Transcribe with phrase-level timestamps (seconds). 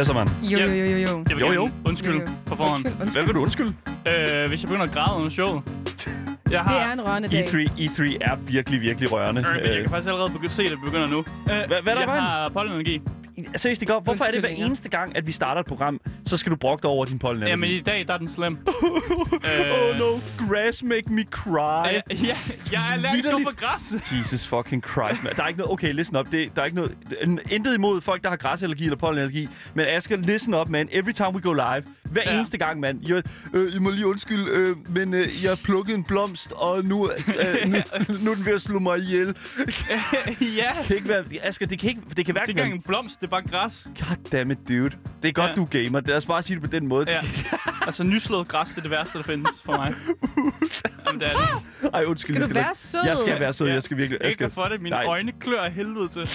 [0.00, 0.28] Hvad så, mand?
[0.42, 1.24] Jo, jo, jo, jo, jo.
[1.28, 1.70] Jeg vil Jo, jo.
[1.86, 2.26] Undskyld Jo, jo.
[2.46, 2.84] på forhånd.
[2.86, 3.24] Undskyld, Hvad undskyld.
[3.26, 3.74] vil du undskylde?
[4.42, 5.62] Øh, hvis jeg begynder at græde under showet.
[6.50, 6.72] Jeg har...
[6.72, 7.44] Det er en rørende dag.
[7.44, 9.40] E3, E3 er virkelig, virkelig rørende.
[9.40, 11.18] Øh, men jeg Øh, kan faktisk allerede begynde se, at det begynder nu.
[11.18, 12.22] Øh, hvad er der jeg vejen?
[12.22, 13.00] har pollenallergi.
[13.56, 16.50] Seriøst, Igor, hvorfor er det hver eneste gang, at vi starter et program, så skal
[16.52, 17.48] du brokke dig over din pollen?
[17.48, 18.58] Jamen, i dag der er den slem.
[19.70, 21.86] Oh no, grass make me cry.
[22.10, 22.36] Øh, ja,
[22.72, 23.94] jeg er allergisk for græs.
[24.18, 25.32] Jesus fucking Christ, man.
[25.36, 25.72] Der er ikke noget...
[25.72, 26.26] Okay, listen up.
[26.32, 26.96] Det, der er ikke noget...
[27.50, 29.48] Intet imod folk, der har græsallergi eller pollenallergi.
[29.74, 30.88] Men Asger, listen up, man.
[30.92, 31.82] Every time we go live.
[32.04, 32.30] Hver Ja.
[32.30, 32.36] ja.
[32.36, 33.08] eneste gang, mand.
[33.08, 33.22] Jeg,
[33.54, 37.10] øh, I må lige undskylde, øh, men øh, jeg har plukket en blomst, og nu,
[37.10, 37.76] øh, nu,
[38.24, 39.26] nu er den ved at slå mig ihjel.
[40.40, 40.70] ja.
[40.78, 41.24] Det kan ikke være...
[41.42, 42.00] Asger, det kan ikke...
[42.16, 43.88] Det kan Det er ikke engang en blomst, det er bare græs.
[43.98, 44.90] God damn it, dude.
[45.22, 45.54] Det er godt, Ja.
[45.54, 46.00] du er gamer.
[46.10, 47.10] Lad os bare sige det på den måde.
[47.10, 47.20] Ja.
[47.86, 49.94] altså, nyslået græs, det er det værste, der findes for mig.
[51.06, 51.90] Jamen, det er det.
[51.94, 52.34] Ej, undskyld.
[52.36, 53.00] Skal jeg du skal være sød?
[53.04, 53.66] Jeg skal være sød.
[53.66, 53.72] Ja.
[53.74, 54.18] Jeg skal virkelig...
[54.20, 54.80] Jeg Ikke skal, for det.
[54.82, 55.04] Mine Nej.
[55.06, 56.28] øjne klør af helvede til.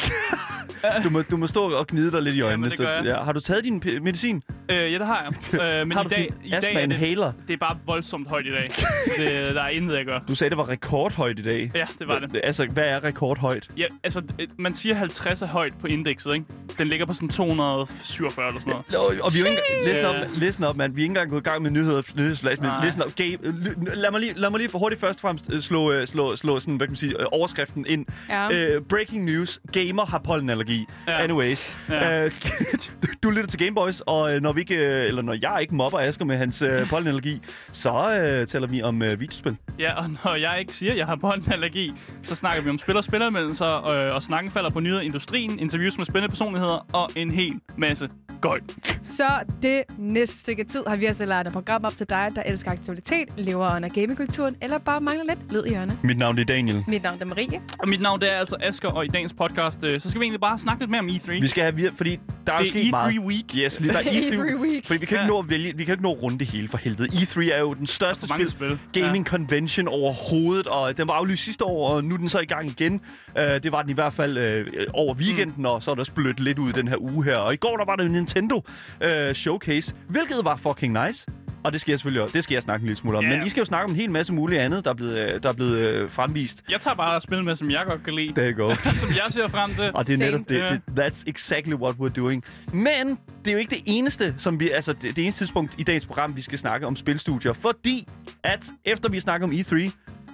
[1.04, 2.70] du, må, du må stå og gnide dig lidt i øjnene.
[2.70, 3.06] det gør jeg.
[3.06, 3.24] ja.
[3.24, 4.44] Har du taget din p- medicin?
[4.70, 5.62] Øh, ja, det har jeg.
[5.82, 7.32] Øh, men har i du dag, din i dag er det, inhaler?
[7.48, 8.68] det er bare voldsomt højt i dag.
[9.06, 10.20] Så det, der er intet, jeg gør.
[10.28, 11.72] Du sagde, det var rekordhøjt i dag.
[11.76, 12.42] Ja, det var det.
[12.44, 13.70] Altså, hvad er rekordhøjt?
[13.78, 16.46] Ja, altså, øh, man siger 50 er højt på indekset, ikke?
[16.78, 19.20] Den ligger på sådan 247 eller sådan noget.
[19.20, 19.62] Og, og vi er jo ikke.
[19.86, 20.94] Listen op, listen op, mand.
[20.96, 23.16] Vi er ikke engang gået i gang med nyheder, nyhedsflash, men listen op.
[23.16, 25.92] Game, ly- lad, mig lige, lad mig lige for hurtigt først og fremmest øh, slå,
[25.92, 28.06] øh, slå, slå sådan, hvad kan man sige, øh, overskriften ind.
[28.30, 28.52] Ja.
[28.52, 29.60] Øh, breaking news.
[29.72, 30.86] Gamer har pollenallergi.
[31.08, 31.24] Ja.
[31.24, 31.78] Anyways.
[31.90, 32.24] Ja.
[32.24, 32.32] Øh,
[33.24, 36.00] du lytter til Gameboys, og øh, når vi ikke, øh, eller når jeg ikke mobber
[36.00, 39.58] Asger med hans øh, pollenallergi, så øh, taler vi om øh, videospil.
[39.80, 42.98] Ja, og når jeg ikke siger, at jeg har pollenallergi, så snakker vi om spil-
[42.98, 47.10] og spilleranmeldelser, øh, og snakken falder på nyheder i industrien, interviews med spændende personligheder og
[47.16, 48.10] en hel masse
[48.50, 48.76] gøjt.
[49.02, 49.24] Så
[49.62, 52.72] det næste stykke tid har vi altså lavet et program op til dig, der elsker
[52.72, 55.98] aktualitet, lever under gamingkulturen, eller bare mangler lidt lyd i ørerne.
[56.04, 56.84] Mit navn er Daniel.
[56.88, 57.62] Mit navn er Marie.
[57.80, 60.26] Og mit navn det er altså Asker, og i dagens podcast, øh, så skal vi
[60.26, 61.32] egentlig bare snakke lidt mere om E3.
[61.42, 63.12] Vi skal have, vir- fordi der er det sket er meget.
[63.14, 63.46] E3 Week.
[63.56, 64.88] Yes, lige der er E3 Every week.
[64.88, 65.22] Fordi vi kan, Ja.
[65.24, 67.10] ikke nå at vælge, vi kan ikke nå at runde det hele for helvede.
[67.10, 68.80] E3 er jo den største spil, spil.
[68.94, 72.46] gaming convention overhovedet, og den var aflyst sidste år, og nu er den så i
[72.46, 73.02] gang igen.
[73.36, 75.66] Uh, det var den i hvert fald uh, over weekenden, mm.
[75.66, 77.36] og så er der splødt lidt ud den her uge her.
[77.38, 78.64] Og i går der var der en Nintendo
[79.04, 81.28] uh, showcase, hvilket var fucking nice.
[81.64, 83.24] Og det skal jeg selvfølgelig det skal jeg snakke en lille smule om.
[83.24, 83.30] Ja.
[83.38, 85.44] Men I skal jo snakke om en hel masse muligt andet, der er blevet, øh,
[85.44, 86.64] der er blevet uh, fremvist.
[86.72, 88.34] Jeg tager bare spil med, som jeg godt kan lide.
[88.34, 88.76] There you go.
[88.94, 89.92] som jeg ser frem til.
[89.94, 90.32] Og det er Same.
[90.32, 90.78] netop det, Ja.
[90.96, 91.12] det.
[91.12, 92.44] That's exactly what we're doing.
[92.74, 93.10] Men
[93.40, 96.06] det er jo ikke det eneste, som vi, altså det, det eneste tidspunkt i dagens
[96.06, 97.54] program, vi skal snakke om spilstudier.
[97.54, 98.08] Fordi
[98.44, 99.92] at efter vi snakker om E3,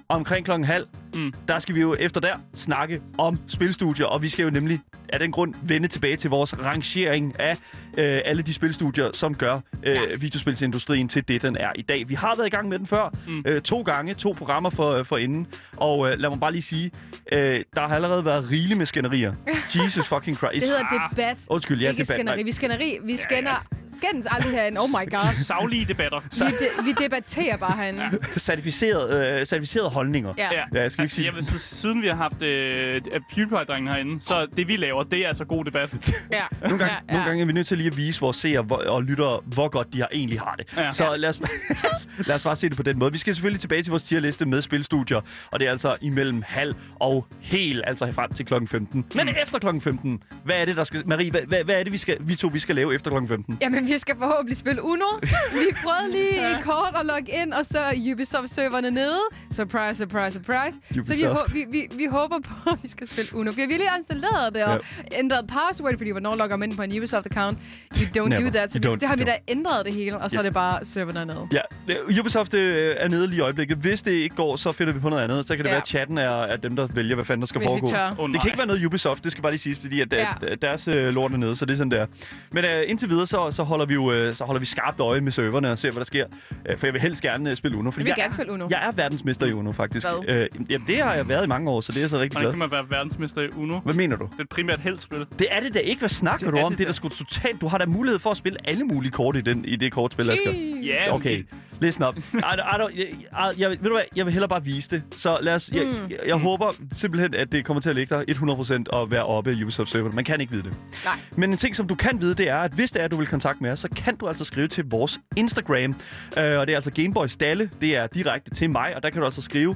[0.10, 1.34] omkring klokken halv, mm.
[1.48, 4.06] der skal vi jo efter der snakke om spilstudier.
[4.06, 4.80] Og vi skal jo nemlig
[5.12, 7.58] af den grund vende tilbage til vores rangering af
[7.98, 10.22] øh, alle de spilstudier, som gør øh, Yes.
[10.22, 12.10] videospilsindustrien til det, den er i dag.
[12.10, 13.14] Vi har været i gang med den før.
[13.28, 13.44] Mm.
[13.48, 15.48] Øh, to gange, to programmer for, for inden.
[15.78, 16.92] Og øh, lad mig bare lige sige,
[17.32, 19.34] øh, der har allerede været rigeligt med skænderier.
[19.84, 20.54] Jesus fucking Christ.
[20.54, 21.38] Det hedder debat.
[21.48, 22.44] Undskyld, jeg ikke skænderi.
[22.44, 22.98] Vi skænderi.
[23.04, 23.66] Vi skænder...
[24.04, 24.82] Skændes aldrig herinde.
[24.82, 25.34] Oh my god.
[25.46, 26.20] Savlige debatter.
[26.32, 28.02] Vi, de, vi debatterer bare herinde.
[28.40, 30.34] Certificeret, øh, certificerede holdninger.
[30.38, 30.48] Ja.
[30.52, 30.62] Ja.
[30.74, 33.02] Ja, jeg skal ikke Altså, sige vil, så, siden vi har haft øh,
[33.36, 35.90] PewDiePie-drengen herinde, så det vi laver, det er altså god debat.
[36.34, 36.44] Ja.
[36.62, 38.66] Nogle gange, ja, ja, nogle gange er vi nødt til lige at vise vores seere
[38.90, 40.78] og lyttere, hvor godt de har egentlig har det.
[40.78, 40.92] Ja.
[40.92, 41.42] Så lad os,
[42.28, 43.12] lad os bare se det på den måde.
[43.12, 46.76] Vi skal selvfølgelig tilbage til vores tierliste med spilstudier, og det er altså imellem halv
[47.00, 49.06] og hel, altså frem til klokken 15.
[49.16, 49.34] Men Mm.
[49.44, 51.08] efter klokken 15, hvad er det, der skal...
[51.08, 53.28] Marie, hvad, hvad, hvad er det, vi, skal, vi to vi skal lave efter klokken
[53.30, 53.58] 15?
[53.62, 55.06] Jamen, vi skal forhåbentlig spille Uno.
[55.52, 59.20] Vi prøvede lige i kort at logge ind, og så er Ubisoft-serverne nede.
[59.52, 60.78] Surprise, surprise, surprise.
[60.88, 61.54] Så vi, Ubisoft.
[61.54, 63.52] vi, vi, vi håber på, at vi skal spille Uno.
[63.56, 64.80] Vi har lige installeret det og
[65.18, 67.56] ændret password, fordi hvornår logger man ind på en Ubisoft-account?
[68.00, 68.42] You don't Never.
[68.42, 68.74] do that.
[68.74, 70.40] Så vi, det har vi da ændret det hele, og så Yes.
[70.40, 71.48] er det bare serverne nede.
[71.54, 73.78] Ja, Ubisoft øh, er nede lige i øjeblikket.
[73.78, 75.48] Hvis det ikke går, så finder vi på noget andet.
[75.48, 75.74] Så kan det Ja.
[75.74, 77.88] være, at chatten er, er dem, der vælger, hvad fanden der skal Hvis vi foregå.
[77.88, 78.16] tør.
[78.20, 80.20] Oh, Det kan ikke være noget Ubisoft, det skal bare lige siges, fordi at, Ja.
[80.42, 80.48] ja.
[80.52, 82.06] at deres øh, lort er nede, så det er sådan der.
[82.52, 85.22] Men øh, indtil videre, så, så, holder vi jo øh, så holder vi skarpt øje
[85.22, 86.26] med serverne og ser, hvad der sker.
[86.70, 87.92] Øh, for jeg vil helst gerne øh, spille Uno.
[87.92, 88.68] Fordi Jeg vil jeg gerne er, spille Uno.
[88.70, 90.08] Jeg er verdensmester i Uno, faktisk.
[90.26, 90.36] Hvad?
[90.36, 92.32] Øh, jamen, det har jeg været i mange år, så det er jeg så rigtig
[92.42, 92.52] Hvordan glad.
[92.52, 93.80] kan man være verdensmester i Uno?
[93.80, 94.26] Hvad mener du?
[94.32, 95.26] Det er et primært heldspil.
[95.40, 96.00] Det er det da ikke.
[96.00, 96.72] Hvad snakker Det du er om?
[96.72, 96.94] det Det er da.
[96.94, 97.62] sgu totalt...
[97.62, 100.30] Du har da mulighed for at spille alle mulige kort i, den, i det kortspil,
[100.30, 100.52] Asger.
[100.84, 101.46] Ja, Okay, det-
[101.82, 102.18] listen up.
[102.18, 102.42] I, I
[102.80, 105.04] don't, jeg, ved du hvad, jeg vil hellere bare vise det.
[105.12, 106.10] Så lad os, jeg, Mm.
[106.12, 109.54] jeg, jeg håber simpelthen, at det kommer til at ligge der 100% og være oppe
[109.54, 110.12] i Ubisoft server.
[110.12, 110.74] Man kan ikke vide det.
[111.06, 111.14] Nej.
[111.36, 113.18] Men en ting, som du kan vide, det er, at hvis det er, at du
[113.18, 115.90] vil kontakte med os, så kan du altså skrive til vores Instagram.
[115.92, 115.96] Uh,
[116.38, 117.70] og det er altså Gameboy Stalle.
[117.82, 119.76] Det er direkte til mig, og der kan du altså skrive uh,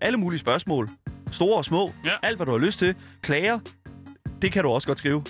[0.00, 0.90] alle mulige spørgsmål.
[1.30, 1.92] Store og små.
[2.04, 2.10] Ja.
[2.22, 2.94] Alt, hvad du har lyst til.
[3.22, 3.58] Klager.
[4.42, 5.22] Det kan du også godt skrive.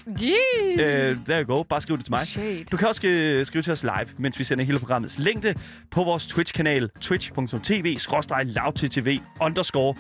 [0.79, 1.11] Yeah.
[1.11, 1.63] Øh, there you go.
[1.63, 2.21] Bare skriv det til mig.
[2.21, 2.65] Shade.
[2.73, 5.55] Du kan også skrive, skrive til os live, mens vi sender hele programmets længde
[5.91, 7.99] på vores Twitch-kanal, twitch.tv,
[9.41, 9.95] underscore.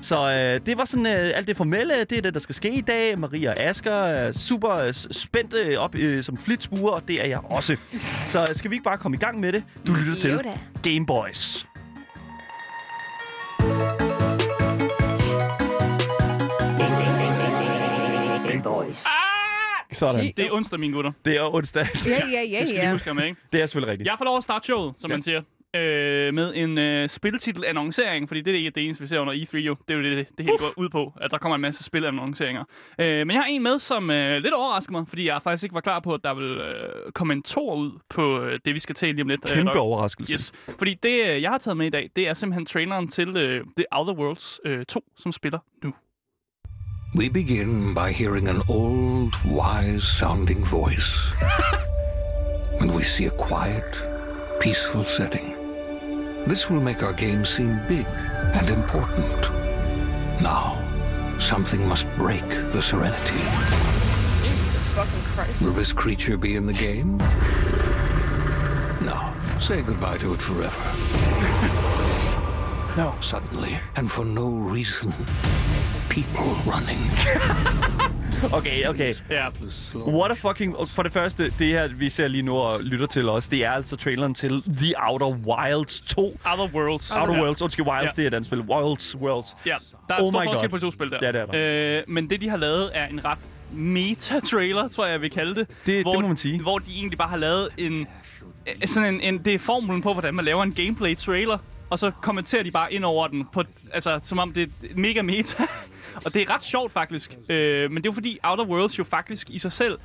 [0.00, 2.74] Så øh, det var sådan øh, alt det formelle, det er det, der skal ske
[2.74, 3.18] i dag.
[3.18, 7.38] Maria og Asger er super øh, spændte op øh, som flitsbuer, og det er jeg
[7.44, 7.76] også.
[8.26, 9.64] Så skal vi ikke bare komme i gang med det?
[9.86, 11.75] Du lytter til Jo
[18.66, 18.96] Boys.
[19.92, 20.20] Sådan.
[20.20, 20.36] Shit.
[20.36, 21.12] Det er onsdag, mine gutter.
[21.24, 21.86] Det er onsdag.
[22.06, 22.92] Ja, ja, ja, Det skal vi ja.
[22.92, 23.40] huske med, ikke?
[23.52, 24.06] Det er selvfølgelig rigtigt.
[24.06, 25.16] Jeg får lov at starte showet, som Ja.
[25.16, 25.42] man siger.
[25.76, 29.56] Øh, med en øh, spiltitel-annoncering, fordi det er ikke det eneste, vi ser under E3
[29.58, 29.76] jo.
[29.88, 31.84] Det er jo det, det, det hele går ud på, at der kommer en masse
[31.84, 32.64] spil-annonceringer.
[33.00, 35.74] Øh, men jeg har en med, som øh, lidt overrasker mig, fordi jeg faktisk ikke
[35.74, 38.78] var klar på, at der vil øh, komme en tor ud på øh, det, vi
[38.80, 39.50] skal tale lige om lidt.
[39.50, 40.32] Øh, Kæmpe der- overraskelse.
[40.32, 43.36] Yes, fordi det, øh, jeg har taget med i dag, det er simpelthen traileren til
[43.36, 45.94] øh, The Outer Worlds øh, 2, som spiller nu.
[47.14, 51.32] We begin by hearing an old, wise sounding voice.
[52.80, 53.98] and we see a quiet,
[54.60, 55.54] peaceful setting.
[56.46, 59.40] This will make our game seem big and important.
[60.42, 60.78] Now,
[61.38, 63.38] something must break the serenity.
[64.42, 65.62] Jesus fucking Christ.
[65.62, 67.16] Will this creature be in the game?
[69.00, 69.32] No.
[69.58, 70.82] Say goodbye to it forever.
[72.96, 73.14] No.
[73.20, 75.12] Suddenly, and for no reason,
[76.10, 77.00] people running.
[78.54, 79.14] Okay, okay.
[79.30, 79.48] Ja,
[79.94, 80.76] What a fucking...
[80.88, 83.70] For det første, det her, vi ser lige nu og lytter til os, det er
[83.70, 86.40] altså traileren til The Outer Wilds 2.
[86.44, 87.10] Outer Worlds.
[87.10, 87.40] Outer ja.
[87.42, 88.10] Worlds, undskyld, Wilds, Ja.
[88.16, 88.60] det er et andet spil.
[88.60, 89.56] Wilds, Worlds.
[89.66, 89.76] Ja,
[90.08, 90.78] der er Oh stor my forskel God.
[90.78, 91.18] på to spil der.
[91.22, 91.98] Ja, det er der.
[91.98, 93.38] Øh, men det, de har lavet, er en ret
[93.72, 95.66] meta-trailer, tror jeg, jeg vil kalde det.
[95.86, 96.62] det hvor, må man sige.
[96.62, 98.06] Hvor de egentlig bare har lavet en...
[98.86, 101.58] Sådan en, en det er formlen på, hvordan man laver en gameplay-trailer.
[101.90, 103.62] Og så kommenterer de bare ind over den, på,
[103.92, 105.66] altså, som om det er mega meta.
[106.24, 107.36] og det er ret sjovt, faktisk.
[107.48, 109.98] Øh, men det er jo fordi, Outer Worlds jo faktisk i sig selv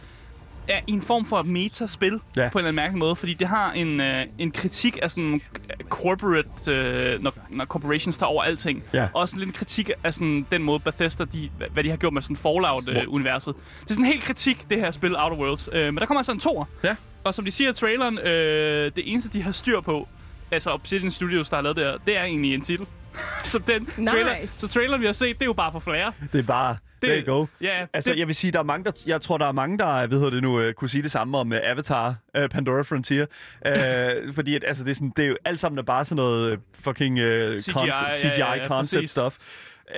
[0.68, 2.50] er en form for metaspil Ja.
[2.50, 5.42] på en eller anden mærkelig måde, fordi det har en, øh, en kritik af sådan
[5.90, 8.84] corporate, øh, når, når corporations tager over alting.
[8.94, 9.08] Ja.
[9.14, 12.22] Også lidt en kritik af sådan den måde Bethesda, de, hvad- de har gjort med
[12.22, 13.56] sådan Fallout-universet.
[13.56, 15.70] det er sådan en helt kritik, det her spil Outer Worlds.
[15.74, 16.66] Øh, men der kommer altså en toer.
[16.84, 16.96] Ja.
[17.24, 20.08] Og som de siger i traileren, øh, det eneste, de har styr på,
[20.52, 22.86] altså Obsidian Studios, der har lavet det her, det er egentlig en titel.
[23.44, 24.54] så den trailer, Nice.
[24.60, 26.12] så traileren, vi har set, det er jo bare for flere.
[26.34, 26.78] Det er bare...
[27.02, 27.46] Det- There you go.
[27.62, 29.78] Ja, Altså, det- jeg vil sige, der er mange, der, jeg tror, der er mange,
[29.78, 32.82] der, hvad hedder det nu, øh, kunne sige det samme om uh, Avatar, uh, Pandora
[32.82, 33.26] Frontier.
[33.66, 36.16] Uh, fordi at, altså, det, er sådan, det er jo alt sammen er bare sådan
[36.16, 37.86] noget øh, fucking uh, CGI, concept,
[38.24, 39.12] ja, CGI ja, ja, concept præcis.
[39.12, 39.36] stuff.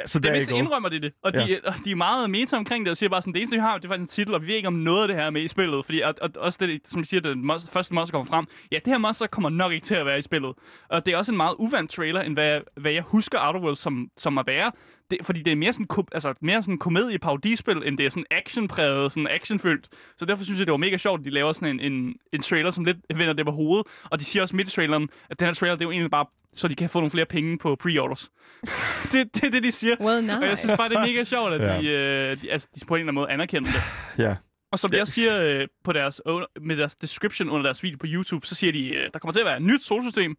[0.05, 0.55] Så Det go.
[0.55, 1.57] indrømmer de det, og de, Ja.
[1.65, 3.77] og de er meget meta omkring det, og siger bare sådan, det eneste, vi har,
[3.77, 5.29] det er faktisk en titel, og vi ved ikke om noget af det her er
[5.29, 8.11] med i spillet, fordi og, og, også det, som de siger, det monster, første monster
[8.11, 10.53] kommer frem, ja, det her monster kommer nok ikke til at være i spillet.
[10.89, 13.79] Og det er også en meget uvant trailer, end hvad, hvad jeg husker Outer Worlds
[13.79, 14.71] som, som at være,
[15.11, 18.25] det, fordi det er mere sådan, altså, mere sådan komedie parodispil end det er sådan
[18.31, 19.87] actionpræget, sådan actionfyldt.
[20.17, 22.41] Så derfor synes jeg, det var mega sjovt, at de laver sådan en, en, en
[22.41, 23.87] trailer, som lidt vender det på hovedet.
[24.11, 26.11] Og de siger også midt i traileren, at den her trailer, det er jo egentlig
[26.11, 28.31] bare, så de kan få nogle flere penge på pre-orders.
[29.13, 29.95] det, det er det, de siger.
[30.01, 30.37] Well, nice.
[30.37, 31.81] Og jeg synes bare, det er mega sjovt, at Ja.
[31.81, 33.81] de, øh, de, altså, de på en eller anden måde anerkender det.
[34.23, 34.35] Ja.
[34.71, 35.01] Og som de Ja.
[35.01, 36.21] også siger øh, på deres,
[36.61, 39.39] med deres description under deres video på YouTube, så siger de, øh, der kommer til
[39.39, 40.35] at være et nyt solsystem,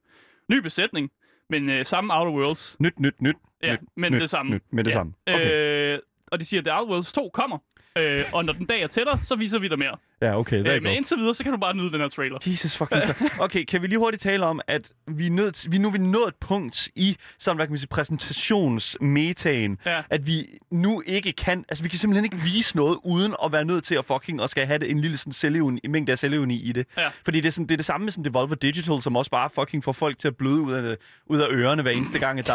[0.51, 1.11] ny besætning,
[1.51, 2.77] men øh, samme Outer Worlds.
[2.81, 3.37] Nyt, nyt, nyt.
[3.63, 4.53] Ja, nyt, men nyt, det samme.
[4.55, 4.95] Nyt, med det ja.
[4.95, 5.13] samme.
[5.27, 5.51] Okay.
[5.95, 7.59] Øh, og de siger, at The Outer Worlds 2 kommer.
[7.99, 9.97] Øh, og når den dag er tættere, så viser vi dig mere.
[10.23, 10.57] Ja, okay.
[10.59, 12.39] There Øh, you men indtil videre, så kan du bare nyde den her trailer.
[12.47, 13.35] Jesus fucking Christ.
[13.41, 15.99] Okay, kan vi lige hurtigt tale om, at vi er, nødt vi nu er vi
[15.99, 20.03] nået et punkt i sådan, hvad kan man sige, præsentationsmetaen, Ja.
[20.11, 23.65] at vi nu ikke kan, altså vi kan simpelthen ikke vise noget, uden at være
[23.65, 26.19] nødt til at fucking, og skal have det, en lille sådan selvevni, en mængde af
[26.19, 26.87] selvevni i det.
[26.97, 27.09] Ja.
[27.25, 29.51] Fordi det er, sådan, det er det samme med sådan Devolver Digital, som også bare
[29.55, 30.97] fucking får folk til at bløde ud af,
[31.27, 32.55] ud af ørerne hver eneste gang, at der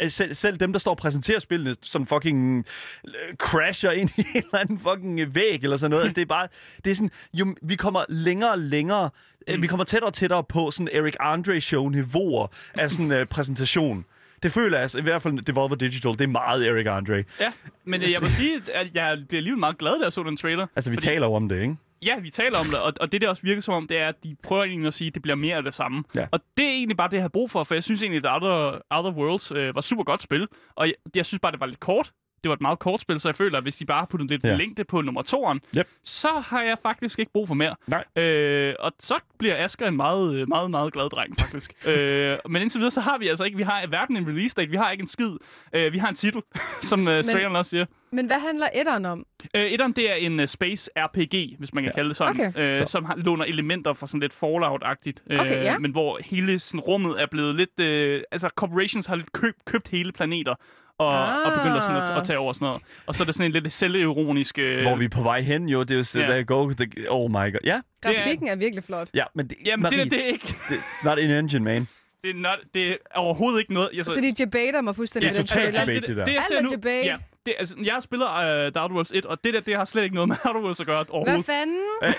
[0.00, 2.66] er, selv, selv dem, der står og præsenterer spillene, sådan fucking
[3.06, 6.02] øh, crasher ind i en eller anden fucking øh, væg eller sådan noget.
[6.02, 6.48] Altså, det er bare,
[6.84, 9.10] det er sådan, jo, vi kommer længere og længere,
[9.48, 9.62] mm.
[9.62, 14.04] vi kommer tættere og tættere på sådan Eric Andre show niveauer af sådan uh, præsentation.
[14.42, 17.24] Det føler jeg, altså, i hvert fald Devolver Digital, det er meget Eric Andre.
[17.40, 17.52] Ja,
[17.84, 20.36] men øh, jeg vil sige, at jeg bliver alligevel meget glad, da jeg så den
[20.36, 20.66] trailer.
[20.76, 21.76] Altså, vi Fordi- taler jo om det, ikke?
[22.06, 24.08] Ja, vi taler om det, og, og det, der også virker som om, det er,
[24.08, 26.04] at de prøver egentlig at sige, at det bliver mere af det samme.
[26.16, 26.26] Ja.
[26.30, 28.32] Og det er egentlig bare det, jeg har brug for, for jeg synes egentlig, at
[28.34, 31.66] Outer, Outer Worlds øh, var super godt spil, og jeg, jeg synes bare, det var
[31.66, 32.12] lidt kort.
[32.42, 34.44] Det var et meget kort spil, så jeg føler, at hvis de bare puttet lidt
[34.44, 34.54] Ja.
[34.56, 35.88] længde på nummer toeren, Yep.
[36.04, 37.76] så har jeg faktisk ikke brug for mere.
[37.86, 38.22] Nej.
[38.24, 41.72] Øh, og så bliver Asger en meget, øh, meget, meget glad dreng, faktisk.
[41.86, 44.70] øh, men indtil videre, så har vi altså ikke, vi har hverken en release date,
[44.70, 45.32] vi har ikke en skid.
[45.72, 46.42] Øh, vi har en titel,
[46.80, 47.86] som øh, traileren også siger.
[48.12, 49.26] Men hvad handler etteren om?
[49.56, 51.94] Øh, etteren, det er en uh, space RPG, hvis man kan ja.
[51.94, 52.66] kalde det sådan, Okay.
[52.66, 52.84] øh, Så.
[52.86, 55.22] som har, låner elementer fra sådan lidt Fallout-agtigt.
[55.30, 55.78] Øh, Okay, ja.
[55.78, 57.80] Men hvor hele sådan, rummet er blevet lidt...
[57.80, 60.54] Øh, altså, corporations har lidt køb, købt hele planeter,
[61.00, 61.56] og, og Ah.
[61.58, 62.82] begyndte sådan at, at tage over sådan noget.
[63.06, 64.58] Og så er det sådan en lidt selvironisk...
[64.58, 65.80] Øh, Hvor vi er på vej hen, jo.
[65.82, 66.26] Det er jo så, Ja.
[66.26, 66.70] der go.
[66.72, 67.58] The, oh my god.
[67.64, 69.08] Ja, Grafikken er virkelig flot.
[69.14, 70.56] ja, men det, Jamen, Marie, det, det, er ikke...
[70.68, 71.88] det, it's not an engine, man.
[72.24, 73.88] Det er, not, det er overhovedet ikke noget...
[73.94, 75.80] Jeg, Så de debater mig fuldstændig Ja, med den totalt trailer.
[75.94, 76.24] debate, det der.
[76.24, 77.06] det, jeg Alt ser er nu, debate.
[77.06, 77.16] ja,
[77.46, 78.26] det, altså, jeg spiller
[78.66, 80.80] uh, Dark Worlds 1, og det der, det har slet ikke noget med Outer Worlds
[80.80, 81.46] at gøre Hvad overhovedet.
[81.46, 81.78] fanden?
[82.02, 82.12] Ja,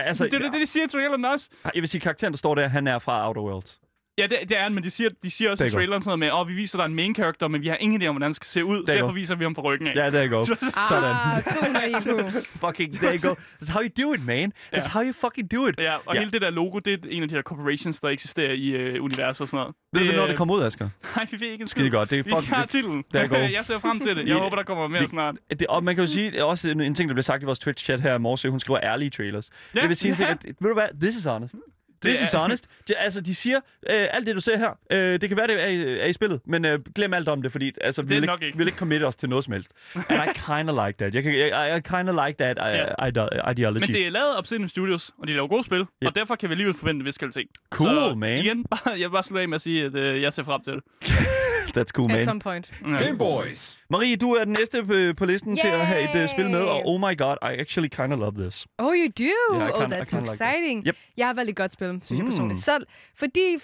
[0.00, 1.48] altså, Det er det, det, de siger i traileren også.
[1.74, 3.78] Jeg vil sige, karakteren, der står der, han er fra Outer Worlds.
[4.20, 5.72] Ja, det, det er han, men de siger, de siger også i go.
[5.74, 7.76] traileren sådan noget med, åh, oh, vi viser dig en main character, men vi har
[7.76, 8.76] ingen idé om, hvordan han skal se ud.
[8.78, 9.12] You Derfor go.
[9.12, 9.94] viser vi ham fra ryggen af.
[9.96, 10.44] Ja, you go.
[10.44, 10.68] Sådan.
[10.76, 12.32] Ah, 200 IQ.
[12.64, 13.34] Fucking, there you go.
[13.62, 14.52] That's how you do it, man.
[14.74, 14.88] That's Ja.
[14.88, 15.74] how you fucking do it.
[15.78, 16.20] Ja, og Ja.
[16.20, 19.04] hele det der logo, det er en af de der corporations, der eksisterer i øh,
[19.04, 19.74] universet og sådan noget.
[19.92, 20.88] Ved du, det, hvornår det kommer ud, Asger?
[21.16, 21.80] Nej, vi ved ikke en skid.
[21.82, 22.10] Skide godt.
[22.10, 22.54] Det er Vi fucking...
[22.54, 23.04] har det- titlen.
[23.12, 23.36] Der går.
[23.36, 24.26] jeg ser frem til det.
[24.26, 25.34] Jeg Vi- håber, der kommer mere vi- snart.
[25.50, 28.00] Det, og man kan jo sige, også en, ting, der blev sagt i vores Twitch-chat
[28.00, 29.50] her i morges, hun skriver ærlige trailers.
[29.74, 30.32] Ja, det vil sige en ting, ja.
[30.32, 31.54] at, ved du hvad, this is honest.
[32.04, 32.66] This Det is er- honest.
[32.88, 33.56] De, altså, de siger,
[33.90, 36.12] øh, alt det, du ser her, øh, det kan være, det er, i- er i
[36.12, 38.46] spillet, men øh, glem alt om det, fordi altså, vi vil ikke, ikke.
[38.46, 39.70] vi vil ikke commit os til noget som helst.
[39.94, 41.14] And I kind of like that.
[41.14, 43.06] Jeg kan, I, I kind of like that uh, Ja.
[43.06, 43.80] ide- ideology.
[43.80, 46.06] Men det er lavet af Obsidian Studios, og de laver gode spil, Ja.
[46.06, 47.46] og derfor kan vi alligevel forvente en vis kvalitet.
[47.70, 48.38] Cool, så, man.
[48.38, 50.60] Igen, bare, jeg vil bare slutte af med at sige, at øh, jeg ser frem
[50.62, 50.82] til det.
[51.76, 52.24] That's cool, At man.
[52.24, 52.72] some point.
[52.86, 53.12] Ja.
[53.12, 53.78] Boys.
[53.90, 56.76] Marie, du er den næste på, listen til at have et uh, spil med, og
[56.78, 56.82] Yay!
[56.86, 58.66] oh my god, I actually kind of love this.
[58.78, 59.24] Oh, you do?
[59.54, 60.54] Yeah, I oh, kinda- that's kinda like that.
[60.54, 60.86] exciting.
[60.86, 60.96] Yep.
[61.16, 62.30] Jeg har valgt et godt spil, synes jeg Mm.
[62.30, 62.86] personligt selv.
[63.16, 63.56] Fordi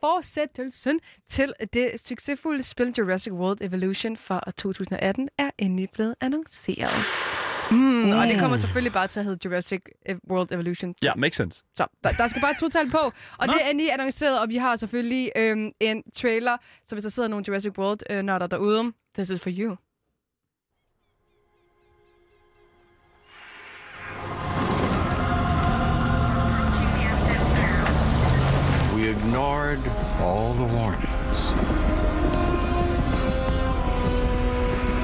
[0.00, 6.90] fortsættelsen til det succesfulde spil Jurassic World Evolution fra 2018 er endelig blevet annonceret.
[7.70, 9.82] Mm, og det kommer selvfølgelig bare til at hedde Jurassic
[10.30, 10.98] World Evolution 2.
[11.02, 11.62] Ja, makes sense.
[11.76, 12.98] Så der, der skal bare to tal på.
[12.98, 13.52] Og Nå.
[13.52, 16.56] det er endelig annonceret, og vi har selvfølgelig øhm, en trailer.
[16.88, 19.76] Så hvis der sidder nogle Jurassic World-nørder derude, this is for you.
[28.94, 29.78] We ignored
[30.20, 31.50] all the warnings.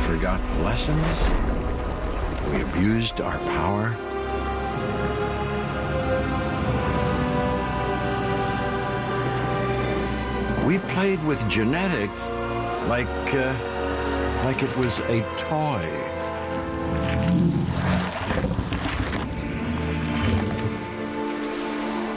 [0.06, 1.30] Forgot the lessons.
[2.50, 3.94] We abused our power.
[10.66, 12.30] We played with genetics
[12.88, 13.54] like uh,
[14.44, 16.06] like it was a toy.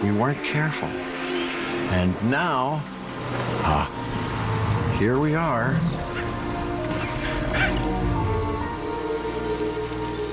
[0.04, 0.88] We weren't careful.
[0.88, 2.82] And now,
[3.64, 5.76] ah, here we are.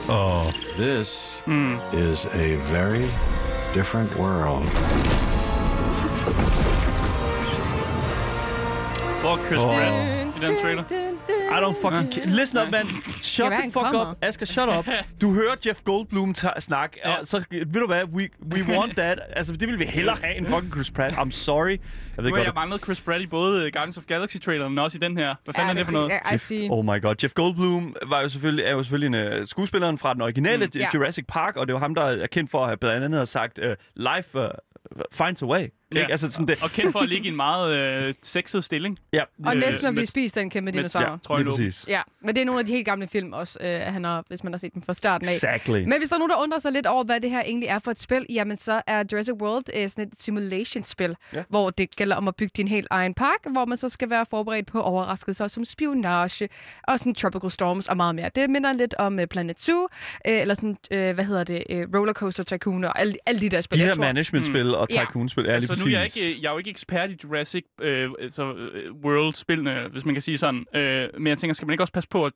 [0.09, 0.53] Oh.
[0.77, 1.43] This
[1.93, 3.11] is a very
[3.75, 4.65] different world.
[9.21, 9.69] Hvor er Chris Åh.
[9.69, 11.06] Pratt i den trailer?
[11.49, 12.87] I don't fucking ca- Listen up, man.
[13.21, 14.11] Shut Ja, the fuck kommer.
[14.11, 14.17] up.
[14.23, 14.89] Asger, shut up.
[15.21, 17.21] Du hører Jeff Goldblum ta- snak, Ja.
[17.21, 19.19] og så ved du hvad, we, we want that.
[19.31, 21.15] Altså, det vil vi hellere have end fucking Chris Pratt.
[21.15, 21.69] I'm sorry.
[21.71, 21.79] Jeg
[22.25, 24.79] ved Nu har jeg godt, manglet Chris Pratt i både øh, Guardians of Galaxy-traileren, men
[24.79, 25.35] også i den her.
[25.45, 26.13] Hvad fanden er det for noget?
[26.35, 26.69] I see.
[26.71, 27.15] Oh my god.
[27.23, 30.71] Jeff Goldblum var jo selvfølgelig, er jo selvfølgelig en uh, skuespilleren fra den originale mm.
[30.81, 30.89] Ja.
[30.95, 33.25] Jurassic Park, og det var ham, der er kendt for at have blandt andet har
[33.25, 33.65] sagt, uh,
[33.97, 34.47] life uh,
[35.13, 35.67] finds a way.
[35.95, 36.01] Ja.
[36.01, 36.11] Ikke?
[36.13, 36.63] Altså sådan det.
[36.63, 37.77] Og kendt for at ligge i en meget
[38.07, 38.99] øh, sexet stilling.
[39.13, 41.03] Ja, Og Øh, næsten at blive spist af en kæmpe Med dinosaur.
[41.03, 41.67] ja, lige åben.
[41.67, 41.85] præcis.
[41.89, 44.45] ja, men det er nogle af de helt gamle film også, øh, han har, hvis
[44.45, 45.35] man har set dem fra starten af.
[45.35, 45.73] Exactly.
[45.85, 47.79] Men hvis der er nogen, der undrer sig lidt over, hvad det her egentlig er
[47.79, 51.43] for et spil, jamen så er Jurassic World øh, sådan et simulation-spil, Ja.
[51.49, 54.27] hvor det gælder om at bygge din helt egen park, hvor man så skal være
[54.31, 56.49] forberedt på overraskelser som spionage
[56.83, 58.31] og sådan tropical storms og meget mere.
[58.35, 59.83] Det minder lidt om øh, Planet Zoo,
[60.29, 63.61] øh, eller sådan, øh, hvad hedder det, øh, Rollercoaster Tycoon og alle, alle de der
[63.61, 63.79] spil.
[63.79, 64.03] De jeg her tror.
[64.05, 65.05] management-spil og Ja.
[65.05, 65.87] tycoon-spil er lige Altså, præcis.
[65.87, 69.89] nu er jeg, ikke, jeg er jo ikke ekspert i Jurassic øh, altså, øh, World-spillene,
[69.89, 70.67] hvis man kan sige sådan.
[70.75, 72.33] Øh, men jeg tænker, skal man ikke også passe på, at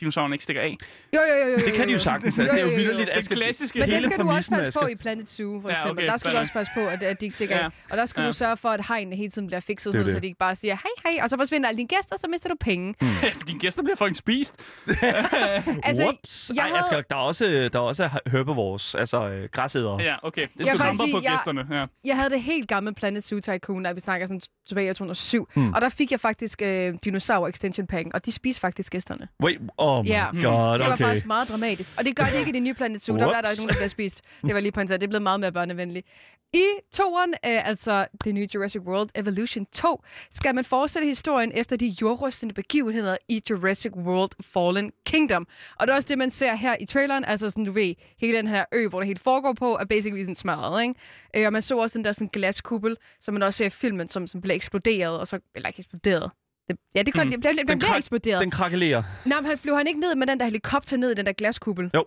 [0.00, 0.76] dinosaurerne ikke stikker af?
[1.14, 2.38] Jo, jo, jo, jo, Det kan de jo sagtens.
[2.38, 3.78] Altså, det er jo vildt lidt Den klassiske...
[3.78, 6.04] Men det hele skal du også passe på i Planet Zoo, for Ja, eksempel.
[6.04, 7.64] okay, der skal du også passe på, at, at de ikke stikker Ja.
[7.64, 7.70] af.
[7.90, 8.26] Og der skal Ja.
[8.26, 10.22] du sørge for, at hegnene hele tiden bliver fikset, Det er så det.
[10.22, 12.54] de ikke bare siger, hej, hej, og så forsvinder alle dine gæster, så mister du
[12.60, 12.94] penge.
[13.00, 13.08] Mm.
[13.34, 14.54] For dine gæster bliver fucking spist.
[15.82, 16.50] Altså, Whoops.
[16.54, 20.02] jeg Ej, havde- Asger, der er også, der er også herbivores, altså øh, græsædere.
[20.02, 20.42] Ja, okay.
[20.42, 21.66] Det Jeg skal tramper sige, på jeg- gæsterne.
[21.78, 21.84] Ja.
[22.04, 25.48] Jeg havde det helt gamle Planet Zoo Tycoon, da vi snakker sådan tilbage i 2007.
[25.54, 25.62] Hmm.
[25.64, 25.72] Mm.
[25.72, 29.28] Og der fik jeg faktisk øh, dinosaur extension packen, og de spiste faktisk gæsterne.
[29.42, 30.26] Wait, oh my Ja.
[30.32, 30.32] god,
[30.78, 31.04] Det var okay.
[31.04, 31.98] faktisk meget dramatisk.
[31.98, 33.16] Og det gør det ikke i det nye Planet Zoo.
[33.16, 34.22] Der er der ikke nogen, der bliver spist.
[34.46, 36.06] Det var lige på en Det er blevet meget mere børnevenligt.
[36.52, 41.76] I toeren, øh, altså det nye Jurassic World Evolution 2, skal man fortsætte historien efter
[41.76, 45.46] de jordrystende begivenheder i Jurassic World Fallen Kingdom.
[45.80, 47.24] Og det er også det, man ser her i traileren.
[47.24, 50.22] Altså sådan, du ved, hele den her ø, hvor det hele foregår på, er basically
[50.22, 50.94] sådan smadret, ikke?
[51.36, 54.08] Øh, og man så også den der sådan glaskuppel, som man også ser i filmen,
[54.08, 56.30] som, som blev eksploderet, og så, eller ikke eksploderet.
[56.68, 57.22] Det, ja, det, Hmm.
[57.24, 57.30] mm.
[57.30, 58.40] det, blev, det Den blev krak- eksploderet.
[58.40, 59.02] Den krakelerer.
[59.24, 61.32] Nej, men han flyver han ikke ned med den der helikopter ned i den der
[61.32, 61.90] glaskuppel?
[61.94, 62.04] Jo.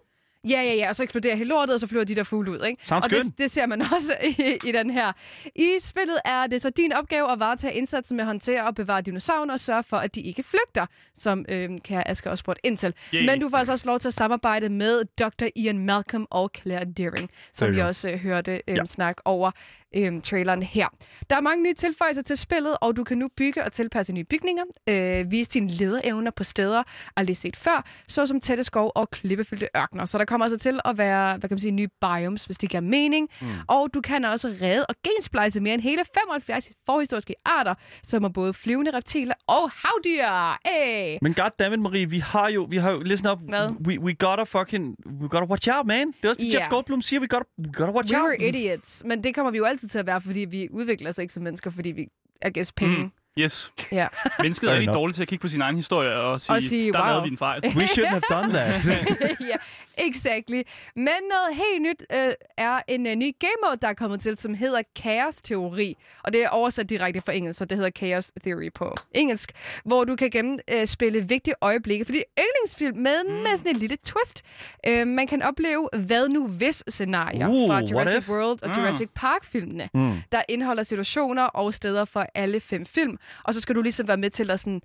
[0.49, 2.65] Ja, ja, ja, og så eksploderer hele lortet, og så flyver de der fugle ud,
[2.67, 2.85] ikke?
[2.85, 5.11] Sounds og det, det ser man også i, i den her.
[5.55, 9.01] I spillet er det så din opgave at varetage indsatsen med at håndtere og bevare
[9.01, 10.85] dinosaurer og sørge for, at de ikke flygter,
[11.17, 12.93] som øh, kære Asger også spurgte ind til.
[13.25, 15.45] Men du får altså også lov til at samarbejde med Dr.
[15.55, 18.85] Ian Malcolm og Claire Deering, som vi også øh, hørte øh, Ja.
[18.85, 19.51] snakke over
[19.95, 20.87] øh, traileren her.
[21.29, 24.23] Der er mange nye tilføjelser til spillet, og du kan nu bygge og tilpasse nye
[24.23, 26.83] bygninger, øh, vise dine lederevner på steder
[27.17, 30.05] aldrig set før, såsom tætte skov og klippefyldte ørkener.
[30.05, 32.69] Så der kommer altså til at være, hvad kan man sige, nye biomes, hvis det
[32.69, 33.29] giver mening.
[33.41, 33.47] Mm.
[33.67, 37.73] Og du kan også redde og gensplejse mere end hele 75 forhistoriske arter,
[38.03, 40.57] som er både flyvende reptiler og havdyr.
[40.69, 41.17] Hey!
[41.21, 43.69] Men goddammit, Marie, vi har jo, vi har jo, listen up, Hvad?
[43.87, 46.07] we, we gotta fucking, we gotta watch out, man.
[46.07, 46.59] Det er også det, Ja.
[46.59, 48.25] Jeff Goldblum siger, we gotta, we gotta watch We out.
[48.27, 49.03] were idiots.
[49.05, 51.43] Men det kommer vi jo altid til at være, fordi vi udvikler os ikke som
[51.43, 52.07] mennesker, fordi vi
[52.41, 52.97] er gæst penge.
[52.97, 53.11] Mm.
[53.37, 53.43] Mm.
[53.43, 53.71] Yes.
[53.91, 54.07] Ja.
[54.41, 56.93] Mennesket er rigtig dårligt til at kigge på sin egen historie og sige, Og sige,
[56.93, 57.07] der wow.
[57.07, 57.61] lavede vi en fejl.
[57.77, 58.85] We shouldn't have done that.
[59.51, 59.55] ja,
[59.97, 60.61] exactly.
[60.95, 64.37] Men noget helt nyt øh, er en øh, ny game mode, der er kommet til,
[64.37, 65.95] som hedder Chaos Teori.
[66.23, 69.51] Og det er oversat direkte fra engelsk, så det hedder Chaos Theory på engelsk.
[69.85, 73.33] Hvor du kan gennemspille øh, spille vigtige øjeblikke for dit yndlingsfilm med, mm.
[73.33, 74.41] med sådan et lille twist.
[74.87, 78.29] Øh, man kan opleve hvad nu hvis scenarier Uh, fra Jurassic?
[78.29, 78.77] World og Ah.
[78.77, 80.13] Jurassic Park-filmene, Mm.
[80.31, 83.17] der indeholder situationer og steder for alle fem film.
[83.43, 84.81] Og så skal du ligesom være med til at sådan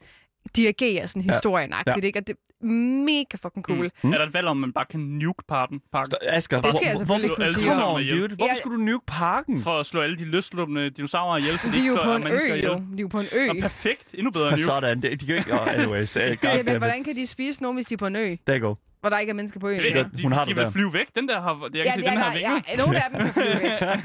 [0.57, 1.93] dirigere sådan historien Ja.
[1.97, 2.01] ja.
[2.03, 2.19] ikke?
[2.19, 3.91] Og det er mega fucking cool.
[4.03, 4.13] Mm.
[4.13, 6.15] Er der et valg om, man bare kan nuke parten, parken?
[6.23, 8.15] Asger, Det skal jeg hvor- selvfølgelig hvorfor- kunne sige.
[8.15, 8.21] Ihjel.
[8.21, 8.37] dude.
[8.37, 8.61] Hvorfor Ja.
[8.61, 9.61] skulle du nuke parken?
[9.61, 12.25] For at slå alle de løsluppende dinosaurer ihjel, så de De ikke slår på en
[12.25, 12.69] mennesker ø, ihjel.
[12.71, 12.75] jo.
[12.75, 13.47] De er jo på en ø.
[13.47, 14.05] Nå, perfekt.
[14.15, 14.63] Endnu bedre nuke.
[14.63, 15.53] Sådan, det, de kan ikke...
[15.61, 18.17] Oh, anyways, uh, Ja, men hvordan kan de spise nogen, hvis de er på en
[18.17, 18.75] ø, you go.
[19.01, 19.81] Hvor der ikke er mennesker på øen?
[19.81, 20.17] Ja, godt.
[20.17, 21.07] de, Hun har de det vil flyve væk.
[21.17, 21.71] Den der har...
[21.75, 22.61] Jeg kan Ja, se, ja, den her der, vinger.
[22.71, 23.71] ja, nogle af dem kan flyve væk.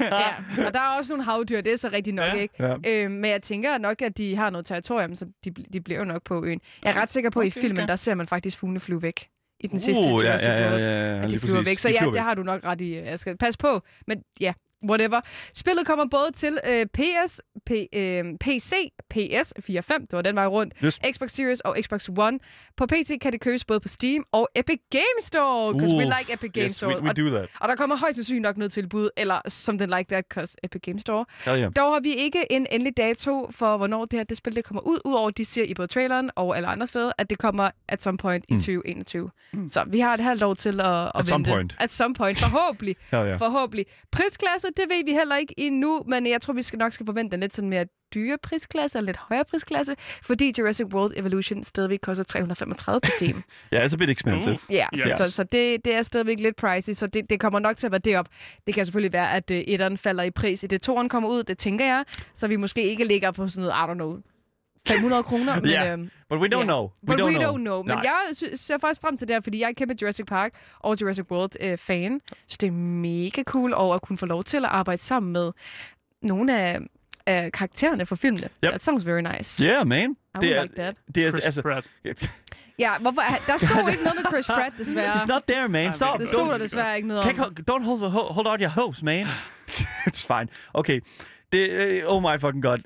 [0.58, 0.66] ja.
[0.66, 2.34] Og der er også nogle havdyr, det er så rigtigt nok, Ja.
[2.34, 2.54] ikke?
[2.64, 3.04] Ja.
[3.04, 6.04] Øh, men jeg tænker nok, at de har noget territorium, så de, de bliver jo
[6.04, 6.60] nok på øen.
[6.84, 7.88] Jeg er ret sikker på, at i Okay, filmen, okay.
[7.88, 9.26] der ser man faktisk fuglene flyve væk.
[9.60, 10.82] I den sidste Uh, ja, Jurassic ja, ja, World.
[10.82, 11.66] ja, ja, at de flyver præcis.
[11.70, 11.78] væk.
[11.78, 12.94] Så De ja, det har du nok ret i.
[12.96, 14.52] Jeg skal passe på, men ja,
[14.88, 15.20] whatever.
[15.54, 18.72] Spillet kommer både til øh, PS, P, øh, PC,
[19.10, 21.00] PS 4.5, det var den vej rundt, Just.
[21.14, 22.38] Xbox Series og Xbox One.
[22.76, 26.32] På PC kan det købes både på Steam og Epic Game Store, because we like
[26.34, 26.96] Epic Game yes, Store.
[26.96, 27.48] we, we og, do that.
[27.60, 31.00] og der kommer højst sandsynligt nok noget tilbud, eller something like that, because Epic Game
[31.00, 31.24] Store.
[31.44, 31.72] Hell yeah.
[31.76, 34.80] Dog har vi ikke en endelig dato for, hvornår det her det spil det kommer
[34.80, 38.02] ud, udover de siger i både traileren og alle andre steder, at det kommer at
[38.02, 39.30] some point i 2021.
[39.68, 41.50] Så vi har et halvt år til at, at At some vente.
[41.50, 41.76] point.
[41.80, 42.96] At some point, forhåbentlig.
[43.10, 43.38] Hell yeah.
[43.38, 43.86] Forhåbentlig.
[44.10, 47.34] Prisklasse, det ved vi heller ikke endnu, men jeg tror, vi skal nok skal forvente
[47.34, 51.98] en lidt sådan mere dyre prisklasse, eller lidt højere prisklasse, fordi Jurassic World Evolution stadigvæk
[52.02, 53.42] koster 335 på Steam.
[53.74, 54.52] Yeah, it's a bit expensive.
[54.54, 54.74] Uh.
[54.74, 55.04] Ja, Yes.
[55.08, 55.16] yes.
[55.16, 57.90] så, så det, det er stadigvæk lidt pricey, så det, det kommer nok til at
[57.92, 58.26] være det op.
[58.66, 61.42] Det kan selvfølgelig være, at uh, etteren falder i pris i det toeren kommer ud,
[61.42, 64.18] det tænker jeg, så vi måske ikke ligger på sådan noget, I don't know,
[64.88, 65.70] 500 kroner, men...
[65.70, 65.92] Ja.
[65.92, 66.64] øhm, But we don't Ja.
[66.64, 66.88] know.
[67.06, 67.82] But we don't know.
[67.82, 68.02] Men Nej.
[68.04, 71.24] jeg ser faktisk frem til det her, fordi jeg er kæmpe Jurassic Park og Jurassic
[71.30, 72.20] World-fan.
[72.48, 75.52] så det er mega cool over at kunne få lov til at arbejde sammen med
[76.22, 76.78] nogle af,
[77.26, 78.48] af karaktererne fra filmene.
[78.64, 78.70] Yep.
[78.70, 79.64] That sounds very nice.
[79.64, 80.10] Yeah, man.
[80.10, 80.96] I Det would er, like that.
[81.14, 81.86] det er, Chris altså, Pratt.
[82.78, 83.22] Ja, hvorfor?
[83.46, 85.12] Der stod ikke noget med Chris Pratt, desværre.
[85.14, 85.92] He's not there, man.
[85.92, 86.18] Stop.
[86.20, 87.28] Det Don't- stod der desværre ikke noget om.
[87.70, 89.26] Don't hold, hold, hold out your hopes, man.
[90.10, 90.48] It's fine.
[90.74, 91.00] Okay.
[91.52, 92.78] Det, øh, oh my fucking god.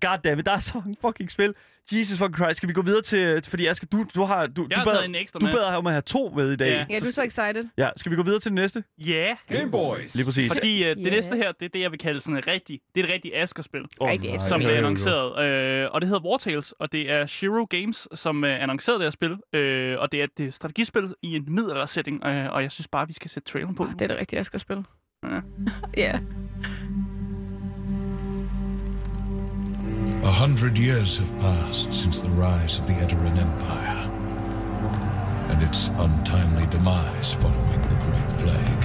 [0.00, 1.54] God damn it, der er så mange fucking spil.
[1.92, 2.56] Jesus fucking Christ.
[2.56, 3.42] Skal vi gå videre til...
[3.48, 4.46] Fordi Asger, du, du har...
[4.46, 5.52] Du, Jeg du har bad, taget en ekstra Du med.
[5.52, 6.68] beder om at have to med i dag.
[6.68, 6.86] Ja.
[6.90, 7.64] Ja, du er så excited.
[7.78, 8.84] Ja, skal vi gå videre til det næste?
[8.98, 10.14] Ja, Game Boys.
[10.14, 10.52] Lige præcis.
[10.52, 13.00] fordi uh, det næste her, det er det, jeg vil kalde sådan et rigtigt, det
[13.00, 13.82] er et rigtigt Asker-spil.
[14.00, 15.44] Oh, Rigtig nej, som blev annonceret.
[15.44, 19.04] Øh, og det hedder War Tales, og det er Shiro Games, som øh, annoncerede det
[19.06, 19.60] her spil.
[19.60, 23.12] Øh, og det er et strategispil i en middelalder-setting, øh, og jeg synes bare, vi
[23.12, 23.82] skal sætte traileren på.
[23.82, 24.84] Oh, det er det rigtige, spille.
[25.24, 25.40] Ja.
[25.96, 26.18] Ja.
[30.24, 34.02] A hundred years have passed since the rise of the Edoran Empire
[35.50, 38.84] and its untimely demise following the Great Plague.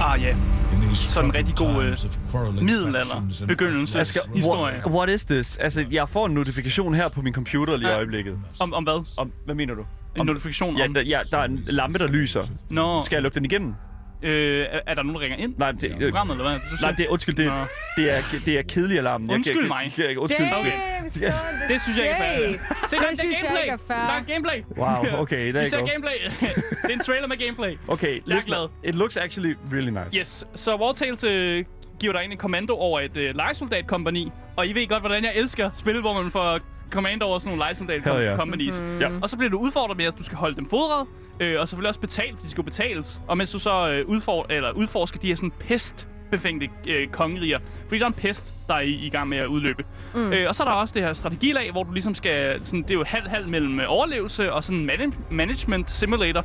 [0.00, 0.34] Ah ja,
[0.70, 1.96] these Sådan en rigtig god,
[2.30, 4.00] quarreling middelalder begyndelse.
[4.00, 4.74] Asger, Historie.
[4.86, 5.56] what, what is this?
[5.56, 7.96] Altså, jeg får en notifikation her på min computer lige i Ja.
[7.96, 8.38] øjeblikket.
[8.60, 9.18] om, om hvad?
[9.18, 9.82] Om, hvad mener du?
[10.16, 10.94] En notifikation Ja, om...
[10.94, 12.42] der, ja, der er en lampe, der lyser.
[12.70, 13.74] Nå, Skal jeg lukke den igennem?
[14.22, 15.54] Øh, er, er der nogen, der ringer ind?
[15.58, 16.60] Nej, det, øh, Programmet, eller hvad?
[16.60, 17.52] Du nej, det er, undskyld, det, Nå.
[17.96, 19.28] det er, det er kedelig alarmen.
[19.28, 19.92] Jeg- Undskyld jeg- mig.
[19.98, 20.46] jeg- jeg- Undskyld.
[20.60, 20.70] Okay.
[21.12, 21.32] the
[21.68, 22.86] Det synes jeg ikke er fair.
[22.86, 23.62] Se, der er synes jeg gameplay.
[23.62, 23.96] ikke er fair.
[23.96, 24.58] Der er gameplay.
[24.76, 25.86] Wow, okay, der ser go.
[25.86, 26.12] gameplay.
[26.82, 27.78] det er en trailer med gameplay.
[27.88, 28.68] Okay, Jeg er listen, glad.
[28.84, 30.18] It looks actually really nice.
[30.18, 31.64] Yes, så War Tales øh,
[32.00, 34.32] giver dig en kommando over et øh, lejesoldatkompani.
[34.56, 36.60] Og I ved godt, hvordan jeg elsker spil, hvor man får
[36.92, 38.36] kommando over sådan nogle lejesoldat Hell yeah.
[38.36, 38.80] companies.
[38.80, 39.00] Mhm.
[39.00, 39.10] Ja.
[39.22, 41.06] Og så bliver du udfordret med, at du skal holde dem fodret.
[41.40, 43.20] Øh, og selvfølgelig også betalt, for de skal jo betales.
[43.28, 47.58] Og mens du så øh, udfor eller udforsker de her sådan pest befængte øh, kongeriger.
[47.82, 49.84] Fordi der er en pest, der er i, i gang med at udløbe.
[50.14, 50.32] Mm.
[50.32, 52.64] Øh, og så er der også det her strategilag, hvor du ligesom skal...
[52.64, 56.44] Sådan, det er jo halv-halv mellem øh, overlevelse og sådan man- management simulator.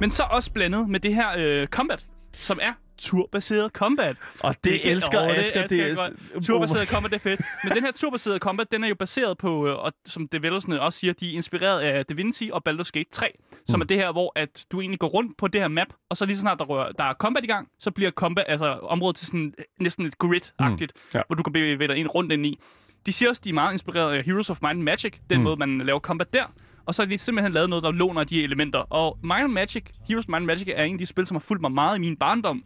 [0.00, 4.16] Men så også blandet med det her øh, combat, som er turbaseret combat.
[4.40, 5.60] Og det, kan- elsker Åh, Asger.
[5.66, 6.12] Det, det, godt.
[6.46, 7.40] Turbaseret combat, det er fedt.
[7.64, 10.98] Men den her turbaserede combat, den er jo baseret på, øh, og som developersne også
[10.98, 13.32] siger, de er inspireret af Da Vinci og Baldur's Gate 3,
[13.66, 13.82] som Mm.
[13.82, 16.26] er det her, hvor at du egentlig går rundt på det her map, og så
[16.26, 19.16] lige så snart der, rører, der er combat i gang, så bliver combat, altså området
[19.16, 21.10] til sådan øh, næsten et grid-agtigt, Mm.
[21.14, 21.20] Ja.
[21.26, 22.58] hvor du kan bevæge dig ind rundt ind i.
[23.06, 25.44] De siger også, de er meget inspireret af Heroes of Might and Magic, den Mm.
[25.44, 26.44] måde, man laver combat der.
[26.88, 28.78] Og så har de simpelthen lavet noget, der låner de elementer.
[28.78, 31.60] Og Might and Magic, Heroes and Magic, er en af de spil, som har fulgt
[31.60, 32.62] mig meget i min barndom.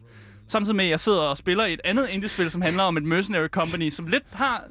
[0.47, 3.47] Samtidig med, at jeg sidder og spiller et andet indie-spil, som handler om et mercenary
[3.47, 4.63] company, som lidt har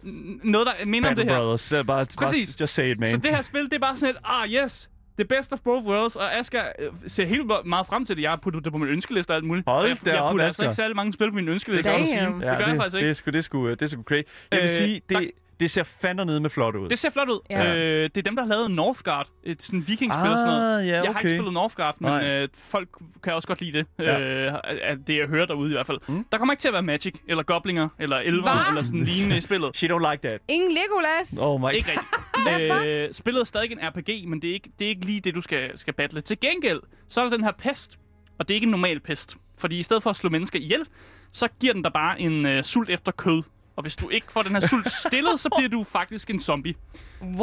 [0.45, 1.39] noget, der minder om det her.
[1.39, 1.69] Brothers.
[1.69, 2.57] Det er bare, Præcis.
[2.57, 3.09] Bare, just say it, man.
[3.09, 5.87] Så det her spil, det er bare sådan et, ah yes, the best of both
[5.87, 8.23] worlds, og Asger øh, ser helt meget frem til det.
[8.23, 9.67] Jeg har puttet det på min ønskeliste og alt muligt.
[9.69, 10.65] Hold jeg, jeg op, putter altså Asger.
[10.71, 11.91] ikke særlig mange spil på min ønskeliste.
[11.91, 12.05] Damn.
[12.07, 12.51] kan jeg sige.
[12.51, 13.07] Det gør jeg faktisk det, ikke.
[13.07, 14.23] Det er sgu, det er sgu, det er sgu crazy.
[14.51, 15.31] Jeg vil Øh, sige, det,
[15.63, 16.89] det ser fandme nede med flot ud.
[16.89, 17.41] Det ser flot ud.
[17.51, 17.75] Ja.
[17.77, 20.81] Øh, det er dem, der har lavet Northgard, et sådan vikingspil og sådan noget.
[20.81, 21.05] Ah, ja, okay.
[21.07, 22.25] Jeg har ikke spillet Northgard, men Nej.
[22.29, 22.89] øh, folk
[23.23, 23.87] kan også godt lide det.
[23.99, 24.21] Ja.
[24.21, 25.99] Øh, af det, jeg hører derude i hvert fald.
[26.09, 26.27] Mm.
[26.33, 28.69] Der kommer ikke til at være Magic, eller Goblinger, eller Elver, Hva?
[28.69, 29.77] eller sådan lignende i spillet.
[29.77, 30.41] She don't like that.
[30.49, 31.39] Ingen Legolas.
[31.41, 32.87] Oh my Ikke rigtigt.
[33.09, 35.35] øh, spillet er stadig en RPG, men det er ikke, det er ikke lige det,
[35.35, 36.21] du skal, skal battle.
[36.21, 37.99] Til gengæld, så er der den her pest,
[38.39, 39.37] og det er ikke en normal pest.
[39.59, 40.87] Fordi i stedet for at slå mennesker ihjel,
[41.33, 43.43] så giver den dig bare en øh, sult efter kød.
[43.77, 46.75] Og hvis du ikke får den her sult stillet, så bliver du faktisk en zombie.
[47.23, 47.39] What?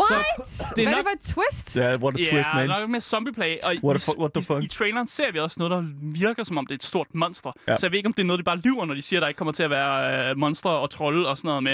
[0.47, 1.73] Så Hvad er nok- det for et twist?
[1.73, 2.67] Yeah, what a Ja, twist, man.
[2.67, 3.55] nok med zombieplay.
[3.63, 4.63] Og What i, the what the i, fuck?
[4.63, 7.51] I, traileren ser vi også noget, der virker som om det er et stort monster.
[7.67, 7.77] Ja.
[7.77, 9.21] Så jeg ved ikke, om det er noget, de bare lyver, når de siger, at
[9.21, 11.71] der ikke kommer til at være øh, monstre og trolde og sådan noget med.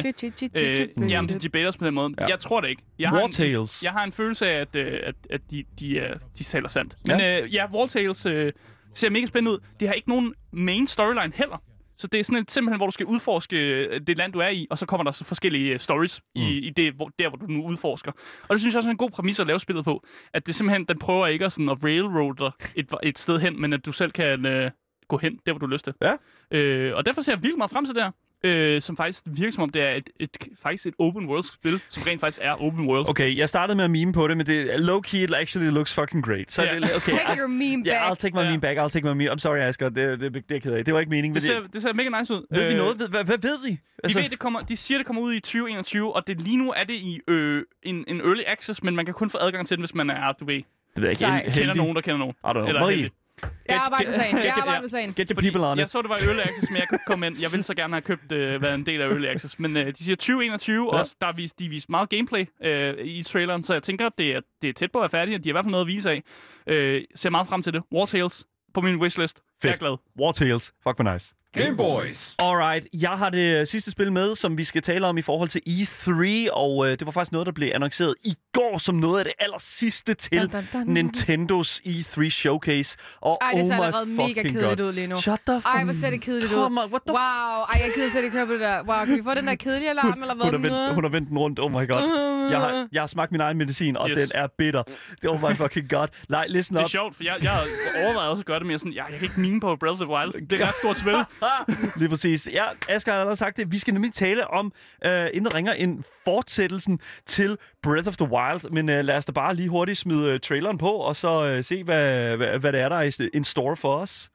[1.05, 2.13] Øh, jamen, de debater os på den måde.
[2.17, 2.23] Ja.
[2.23, 2.29] Ja.
[2.29, 2.81] Jeg tror det ikke.
[2.99, 6.15] Jeg har, en, jeg har en følelse af, at, øh, at, at de, de, øh,
[6.37, 6.95] de taler sandt.
[7.07, 8.53] Men ja, øh, ja War Tales øh,
[8.93, 9.59] ser mega spændende ud.
[9.79, 11.61] Det har ikke nogen main storyline heller.
[11.97, 14.47] Så det er sådan et, simpelthen, hvor du skal udforske øh, det land, du er
[14.47, 16.41] i, og så kommer der så forskellige øh, stories mm.
[16.41, 18.11] i, i det, hvor, der, hvor du nu udforsker.
[18.41, 20.03] Og det synes jeg også er en god præmis at lave spillet på.
[20.33, 23.73] At det simpelthen, den prøver ikke at, sådan, at railroad et, et sted hen, men
[23.73, 24.71] at du selv kan øh,
[25.07, 25.93] gå hen, der hvor du har lyst til.
[26.01, 26.13] Ja.
[26.51, 28.11] Øh, og derfor ser jeg virkelig meget frem til det her.
[28.45, 32.03] Øh, som faktisk virker som om, det er et, et, faktisk et open world-spil, som
[32.07, 33.09] rent faktisk er open world.
[33.09, 36.25] Okay, jeg startede med at meme på det, men det low-key, it actually looks fucking
[36.25, 36.51] great.
[36.51, 36.75] Så Ja.
[36.75, 38.11] det, okay, Take your meme Ja, back.
[38.11, 38.49] I'll take my Ja.
[38.49, 38.77] meme back.
[38.79, 39.31] I'll take my meme.
[39.31, 39.89] I'm sorry, Asger.
[39.89, 40.85] Det, det, det, det er jeg ked af.
[40.85, 41.35] Det var ikke meningen.
[41.35, 42.45] Det ser, det ser mega nice ud.
[42.51, 42.99] ved vi Øh, noget?
[42.99, 43.69] Ved- Hvad, hvad ved vi?
[44.09, 46.71] De, ved, det kommer, de siger, det kommer ud i 2021, og det, lige nu
[46.71, 49.77] er det i øh, en, en early access, men man kan kun få adgang til
[49.77, 50.55] den, hvis man er, du ved,
[50.95, 51.59] det ved jeg ikke.
[51.59, 52.33] Kender nogen, der kender nogen.
[52.43, 52.67] I don't know.
[52.67, 53.09] Eller Marie,
[53.43, 53.51] heldig.
[53.69, 54.37] Jeg arbejder med sagen.
[54.37, 55.13] Get- Jeg get- arbejder med sagen.
[55.13, 55.91] get your Fordi people on jeg it.
[55.91, 57.39] så, det var early access, men jeg kunne komme ind.
[57.41, 59.59] Jeg ville så gerne have købt, øh, været en del af early access.
[59.59, 60.99] Men øh, de siger 2021, Ja.
[60.99, 64.13] og der er vist, de vist meget gameplay øh, i traileren, så jeg tænker, at
[64.17, 65.71] det er, det er tæt på at være færdigt, og de har i hvert fald
[65.71, 66.23] noget at vise af.
[66.67, 67.83] Øh, ser meget frem til det.
[67.93, 69.41] War Tales på min wishlist.
[69.63, 69.79] Jeg er Fedt.
[69.79, 69.97] glad.
[70.19, 70.73] War Tales.
[70.83, 71.33] Fuck, hvor nice.
[71.55, 72.35] Game Boys.
[72.43, 75.61] Alright, jeg har det sidste spil med, som vi skal tale om i forhold til
[75.67, 79.25] E3, og øh, det var faktisk noget, der blev annonceret i går som noget af
[79.25, 80.93] det aller sidste til Dun, dun, dun.
[80.93, 82.97] Nintendos E3 Showcase.
[83.21, 84.87] Og Ej, det oh ser my allerede mega fucking kedeligt God.
[84.87, 85.21] ud lige nu.
[85.21, 86.57] Shut the Ej, hvor ser det kedeligt ud.
[86.57, 88.83] Come on, what the Wow, ej, jeg gider slet ikke høre på det der.
[88.83, 90.45] Wow, kan vi få den der kedelige alarm, eller hvad?
[90.45, 91.59] hun, har vendt, hun har vendt den rundt.
[91.59, 92.49] Oh my god.
[92.51, 94.19] Jeg har, jeg har smagt min egen medicin, og Yes.
[94.19, 94.83] den er bitter.
[95.27, 96.07] Oh my fucking god.
[96.29, 96.89] Nej, listen Det er up.
[96.89, 97.63] sjovt, for jeg, jeg
[98.05, 100.05] overvejede også at gøre det mere sådan, ja, jeg kan ikke mine på Breath of
[100.05, 100.47] the Wild.
[100.47, 101.13] Det er et ret stort spil.
[101.99, 102.47] Lige præcis.
[102.53, 103.71] Ja, Asger har allerede sagt det.
[103.71, 104.71] Vi skal nemlig tale om,
[105.05, 108.71] uh, inden ringer en fortsættelsen til Breath of the Wild.
[108.71, 111.63] Men uh, lad os da bare lige hurtigt smide uh, traileren på, og så uh,
[111.63, 114.29] se, hvad, hvad, hvad det er, der er en in store for os.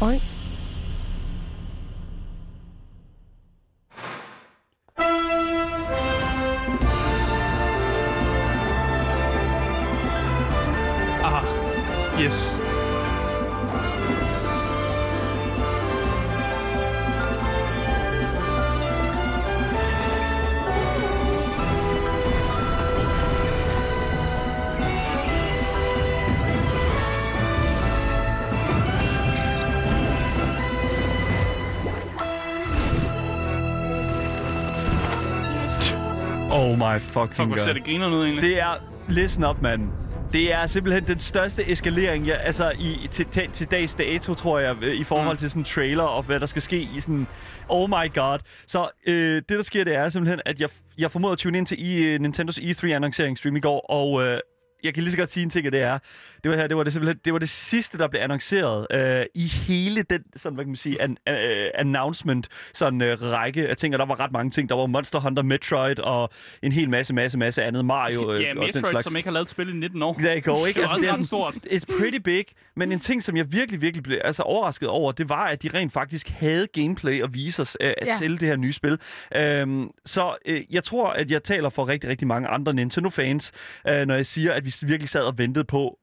[0.00, 0.27] Oink.
[36.78, 37.74] My fucking Fuck, god.
[37.74, 38.42] det griner ud egentlig.
[38.42, 38.74] Det er...
[39.08, 39.88] Listen up, mand.
[40.32, 44.58] Det er simpelthen den største eskalering, jeg, altså i, til, til, til dags dato, tror
[44.58, 45.36] jeg, øh, i forhold Mm.
[45.36, 47.26] til sådan en trailer og hvad der skal ske i sådan...
[47.68, 48.38] Oh my god.
[48.66, 51.66] Så øh, det, der sker, det er simpelthen, at jeg, jeg formåede at tune ind
[51.66, 54.40] til i, uh, Nintendos E3-annonceringsstream i går, og øh,
[54.84, 55.98] jeg kan lige så godt sige en ting, at det er,
[56.42, 59.24] det var her, det var det simpelthen, det var det sidste, der blev annonceret øh,
[59.34, 63.76] i hele den, sådan, hvad kan man sige, an, øh, announcement, sådan øh, række af
[63.76, 64.68] ting, og der var ret mange ting.
[64.68, 66.30] Der var Monster Hunter, Metroid og
[66.62, 67.84] en hel masse, masse, masse andet.
[67.84, 69.04] Mario øh, Ja, og den Metroid, slags.
[69.04, 70.12] som ikke har lavet et spil i 19 år.
[70.12, 70.80] Der går ikke.
[70.80, 71.54] Altså, Det er også det sådan, stort.
[71.54, 72.44] It's pretty big.
[72.76, 75.68] Men en ting, som jeg virkelig, virkelig blev altså, overrasket over, det var, at de
[75.74, 78.12] rent faktisk havde gameplay at vise os øh, Ja.
[78.18, 78.98] til det her nye spil.
[79.34, 83.52] Øhm, så øh, jeg tror, at jeg taler for rigtig, rigtig mange andre Nintendo-fans,
[83.88, 85.98] øh, når jeg siger, at vi virkelig sad og ventede på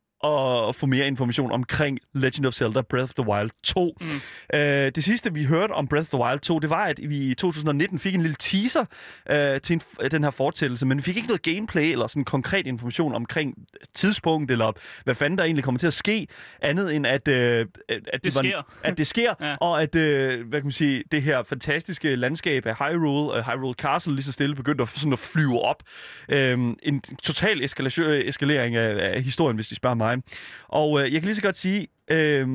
[0.69, 3.97] at få mere information omkring Legend of Zelda Breath of the Wild 2.
[4.01, 4.57] Mm.
[4.59, 7.17] Øh, det sidste, vi hørte om Breath of the Wild 2, det var, at vi
[7.17, 8.85] i 2019 fik en lille teaser
[9.29, 12.67] øh, til en, den her fortællelse, men vi fik ikke noget gameplay eller sådan konkret
[12.67, 13.53] information omkring
[13.93, 14.71] tidspunkt, eller
[15.03, 16.27] hvad fanden der egentlig kommer til at ske,
[16.61, 18.61] andet end at, øh, at, at Det var, sker.
[18.83, 19.55] at det sker, Ja.
[19.61, 23.73] og at øh, hvad kan man sige, det her fantastiske landskab af Hyrule, uh, Hyrule
[23.73, 25.83] Castle lige så stille begyndte at, sådan at flyve op.
[26.29, 30.14] Øhm, en total eskalation, eskalering af, af historien, hvis de spørger mig.
[30.67, 32.47] Og øh, jeg kan lige så godt sige, øh,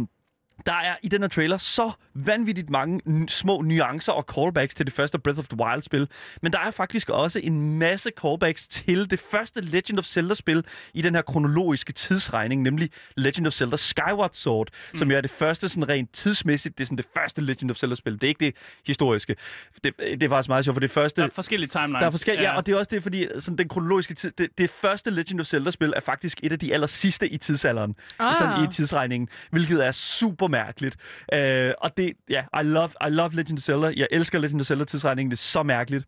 [0.66, 4.94] der er i den her trailer så vanvittigt mange små nuancer og callbacks til det
[4.94, 6.09] første Breath of the Wild-spil.
[6.42, 11.03] Men der er faktisk også en masse callbacks til det første Legend of Zelda-spil i
[11.03, 14.99] den her kronologiske tidsregning, nemlig Legend of Zelda Skyward Sword, mm.
[14.99, 17.77] som jo er det første sådan rent tidsmæssigt, det er sådan det første Legend of
[17.77, 18.12] Zelda-spil.
[18.12, 18.55] Det er ikke det
[18.87, 19.37] historiske.
[19.85, 21.20] Det, det er faktisk meget sjovt, for det første...
[21.20, 22.01] Der er forskellige timelines.
[22.01, 22.57] Der er forskellige, ja.
[22.57, 25.46] og det er også det, fordi sådan, den kronologiske tid, det, det første Legend of
[25.46, 28.35] Zelda-spil er faktisk et af de aller sidste i tidsalderen, Ah.
[28.38, 30.97] sådan i tidsregningen, hvilket er super mærkeligt.
[31.33, 31.39] Uh,
[31.79, 33.93] og det, ja, I love, I love Legend of Zelda.
[33.97, 36.05] Jeg elsker Legend of Zelda tidsregningen, det er så mærkeligt.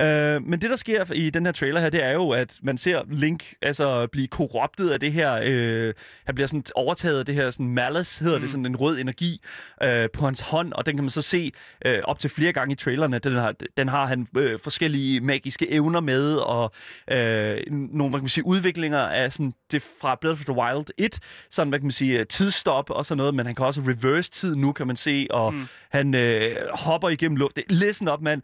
[0.00, 0.06] Uh,
[0.48, 3.02] men det, der sker i den her trailer her, det er jo, at man ser
[3.08, 5.94] Link altså blive korruptet af det her, uh,
[6.26, 8.42] han bliver sådan overtaget af det her sådan malice, hedder mm.
[8.42, 9.40] det, sådan en rød energi
[9.84, 11.52] uh, på hans hånd, og den kan man så se
[11.86, 13.18] uh, op til flere gange i trailerne.
[13.18, 16.72] Den har, den har han øh, forskellige magiske evner med, og
[17.10, 20.86] øh, nogle, hvad kan man sige, udviklinger af sådan, det fra Breath of the Wild
[20.98, 21.18] 1,
[21.50, 24.30] sådan, hvad kan man sige, øh, tidsstop og sådan noget, men han kan også reverse
[24.30, 25.66] tid nu, kan man se, og mm.
[25.90, 27.58] han øh, hopper igennem luft.
[27.68, 28.42] Listen up, mand.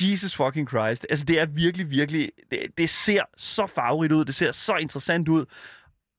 [0.00, 1.06] Jesus fucking Christ.
[1.10, 2.30] Altså, det er virkelig, virkelig...
[2.50, 5.44] Det, det ser så farverigt ud, det ser så interessant ud,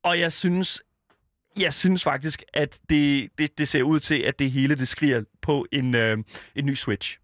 [0.03, 0.81] og jeg synes,
[1.57, 5.23] jeg synes faktisk, at det, det, det ser ud til, at det hele det skriger
[5.41, 6.17] på en, øh,
[6.55, 7.17] en ny Switch.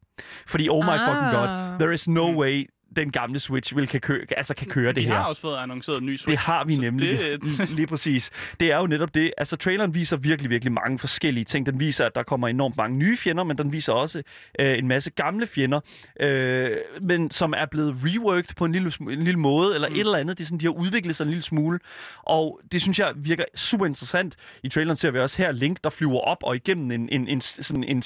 [0.48, 1.00] Fordi, oh my Ah.
[1.00, 4.88] fucking god, there is no way, den gamle Switch vil kan køre, altså kan køre
[4.88, 5.14] det Vi her.
[5.14, 6.28] har også fået annonceret en ny Switch.
[6.30, 7.20] Det har vi nemlig.
[7.20, 7.70] Det, Det...
[7.78, 8.32] Lige præcis.
[8.60, 9.34] Det er jo netop det.
[9.38, 11.66] Altså, traileren viser virkelig, virkelig mange forskellige ting.
[11.66, 14.24] Den viser, at der kommer enormt mange nye fjender, men den viser også
[14.60, 15.80] øh, en masse gamle fjender,
[16.20, 16.70] øh,
[17.02, 19.96] men som er blevet reworked på en lille, en lille måde, eller mm.
[19.96, 20.38] et eller andet.
[20.38, 21.80] Det er sådan, de har udviklet sig en lille smule.
[22.24, 24.36] Og det synes jeg virker super interessant.
[24.64, 27.42] I traileren ser vi også her Link, der flyver op og igennem en, en, en,
[27.42, 28.04] sådan en,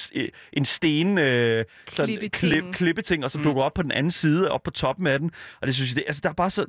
[0.53, 2.31] en sten, øh, sådan, Klippeting.
[2.31, 5.31] klip, klippeting, og så dukker op på den anden side, op på toppen af den.
[5.61, 6.65] Og det synes jeg, det, altså, der er bare så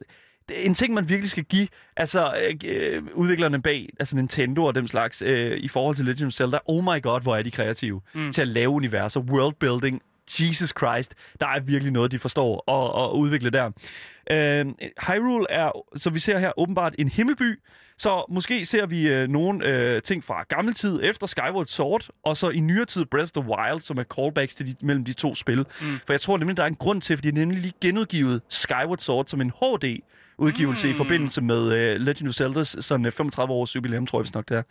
[0.55, 5.23] en ting, man virkelig skal give altså, øh, udviklerne bag altså Nintendo og dem slags
[5.23, 6.59] øh, i forhold til Legend of Zelda.
[6.67, 8.33] Oh my god, hvor er de kreative mm.
[8.33, 10.03] til at lave universer, worldbuilding.
[10.41, 13.71] Jesus Christ, der er virkelig noget, de forstår at, at udvikle der.
[14.31, 14.67] Øh,
[15.07, 17.61] Hyrule er, som vi ser her, åbenbart en himmelby,
[17.99, 22.37] så måske ser vi øh, nogle øh, ting fra gammel tid efter Skyward Sword, og
[22.37, 25.13] så i nyere tid Breath of the Wild, som er callbacks til de, mellem de
[25.13, 25.59] to spil.
[25.59, 25.67] Mm.
[26.07, 28.43] For jeg tror nemlig, der er en grund til, fordi de har nemlig lige genudgivet
[28.49, 30.01] Skyward Sword som en HD
[30.39, 30.93] udgivelse mm.
[30.93, 34.35] i forbindelse med uh, Legend of Zelda's sådan uh, 35 års jubilæum, tror jeg vist
[34.35, 34.63] nok det er.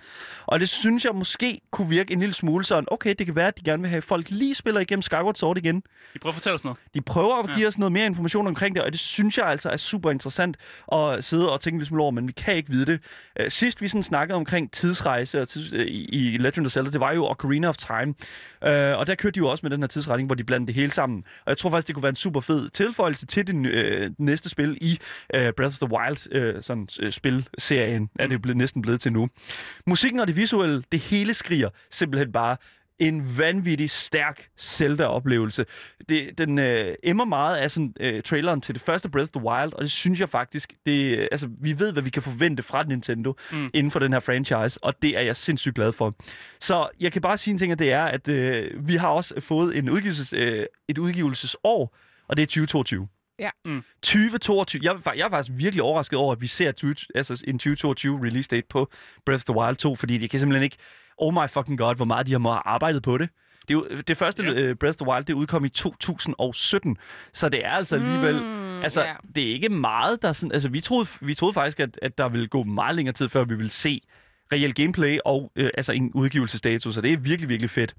[0.46, 3.48] Og det synes jeg måske kunne virke en lille smule sådan, okay, det kan være,
[3.48, 5.84] at de gerne vil have at folk lige spiller igennem Skyward Sword igen.
[6.16, 6.80] I prøver at fortælle os noget.
[6.94, 9.70] De prøver at give os noget mere information omkring det, og det synes jeg altså
[9.70, 10.58] er super interessant
[10.92, 13.00] at sidde og tænke lidt smule over, men vi kan ikke vide det.
[13.40, 17.00] Uh, sidst vi sådan snakkede omkring tidsrejse og tids, uh, i, Legend of Zelda, det
[17.00, 18.14] var jo Ocarina of Time.
[18.62, 20.76] Uh, og der kørte de jo også med den her tidsretning, hvor de blandede det
[20.76, 21.24] hele sammen.
[21.46, 24.50] Og jeg tror faktisk, det kunne være en super fed tilføjelse til det uh, næste
[24.50, 25.00] spil i
[25.36, 29.14] uh, Breath of the Wild uh, sådan, uh, spilserien, er det blevet, næsten blevet til
[29.14, 29.30] nu.
[29.88, 32.58] Musikken og det visuelle, det hele skriger simpelthen bare
[33.00, 35.66] en vanvittig stærk Zelda-oplevelse.
[36.10, 39.50] Det, den øh, emmer meget af sådan, øh, traileren til det første Breath of the
[39.50, 42.64] Wild, og det synes jeg faktisk, det, øh, altså, vi ved, hvad vi kan forvente
[42.64, 43.70] fra Nintendo mm.
[43.74, 46.16] inden for den her franchise, og det er jeg sindssygt glad for.
[46.60, 49.42] Så jeg kan bare sige en ting, at det er, at øh, vi har også
[49.42, 51.96] fået en udgivelses, øh, et udgivelsesår,
[52.28, 53.08] og det er 2022.
[53.40, 53.50] Ja.
[53.66, 53.84] Mm.
[54.02, 54.82] 2022.
[54.84, 58.26] Jeg, er jeg er faktisk virkelig overrasket over, at vi ser 20, altså en 2022
[58.26, 58.92] release date på
[59.26, 60.78] Breath of the Wild 2, fordi det kan simpelthen ikke...
[61.18, 63.30] Oh my fucking god, hvor meget de har arbejdet på det.
[63.68, 64.70] Det, er jo, det første yeah.
[64.70, 66.98] uh, Breath of the Wild, det udkom i 2017,
[67.34, 68.36] så det er altså alligevel...
[68.36, 69.14] Mm, altså, ja.
[69.36, 70.52] det er ikke meget, der sådan...
[70.52, 73.44] Altså, vi troede, vi troede faktisk, at, at der ville gå meget længere tid, før
[73.44, 74.02] vi ville se
[74.54, 77.96] reelt gameplay og øh, altså en udgivelsesdato, så det er virkelig, virkelig fedt.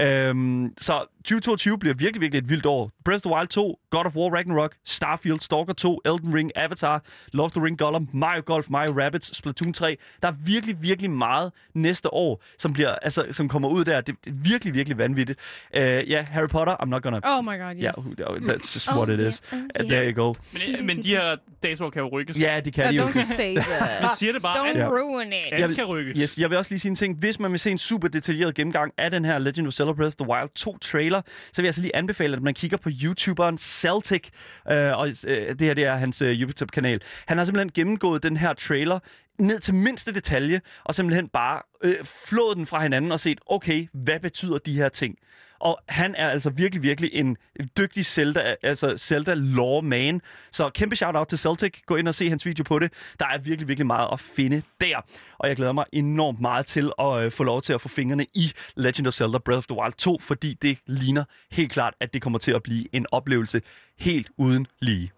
[0.00, 0.06] Mm.
[0.06, 2.90] Øhm, så 2022 bliver virkelig, virkelig et vildt år.
[3.04, 7.02] Breath of the Wild 2, God of War Ragnarok, Starfield, Stalker 2, Elden Ring, Avatar,
[7.32, 9.96] Love the Ring Gollum, Mario Golf, Mario Rabbids, Splatoon 3.
[10.22, 14.00] Der er virkelig, virkelig meget næste år, som, bliver, altså, som kommer ud der.
[14.00, 15.38] Det, det er virkelig, virkelig vanvittigt.
[15.76, 17.20] Uh, ja, yeah, Harry Potter, I'm not gonna...
[17.24, 17.82] Oh my god, yes.
[18.20, 19.42] Yeah, that's just what Oh, it yeah, is.
[19.52, 19.88] oh, Uh, yeah.
[19.88, 20.34] There you go.
[20.76, 22.40] Men, men de her datoer kan jo rykkes.
[22.40, 23.02] Ja, det kan Uh, de jo.
[23.08, 24.10] don't say that.
[24.18, 24.56] siger det bare.
[24.70, 24.88] Don't Ja.
[24.88, 25.34] ruin it.
[25.52, 26.20] alt kan rykke.
[26.20, 27.18] Yes, jeg vil også lige sige en ting.
[27.18, 30.06] Hvis man vil se en super detaljeret gennemgang af den her Legend of Zelda Breath
[30.20, 32.90] of the Wild 2 trailer, så vil jeg altså lige anbefale, at man kigger på
[33.02, 34.28] YouTuberen Celtic.
[34.70, 37.00] Øh, og øh, det her det er hans øh, YouTube-kanal.
[37.26, 38.98] Han har simpelthen gennemgået den her trailer
[39.38, 43.88] ned til mindste detalje, og simpelthen bare øh, flået den fra hinanden og set, okay,
[43.92, 45.18] hvad betyder de her ting?
[45.62, 47.36] Og han er altså virkelig, virkelig en
[47.78, 50.20] dygtig Zelda, altså Zelda lore man.
[50.52, 51.80] Så kæmpe shout-out til Celtic.
[51.86, 52.92] Gå ind og se hans video på det.
[53.20, 54.96] Der er virkelig, virkelig meget at finde der.
[55.38, 58.26] Og jeg glæder mig enormt meget til at øh, få lov til at få fingrene
[58.34, 62.14] i Legend of Zelda Breath of the Wild 2, fordi det ligner helt klart, at
[62.14, 63.62] det kommer til at blive en oplevelse
[63.98, 65.12] helt uden lige.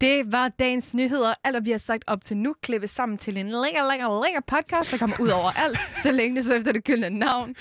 [0.00, 1.34] Det var dagens nyheder.
[1.44, 4.40] Alt, hvad vi har sagt op til nu, klippes sammen til en lækker, lækker, lækker
[4.46, 7.54] podcast, der kommer ud over alt, så længe det så efter det gyldne navn.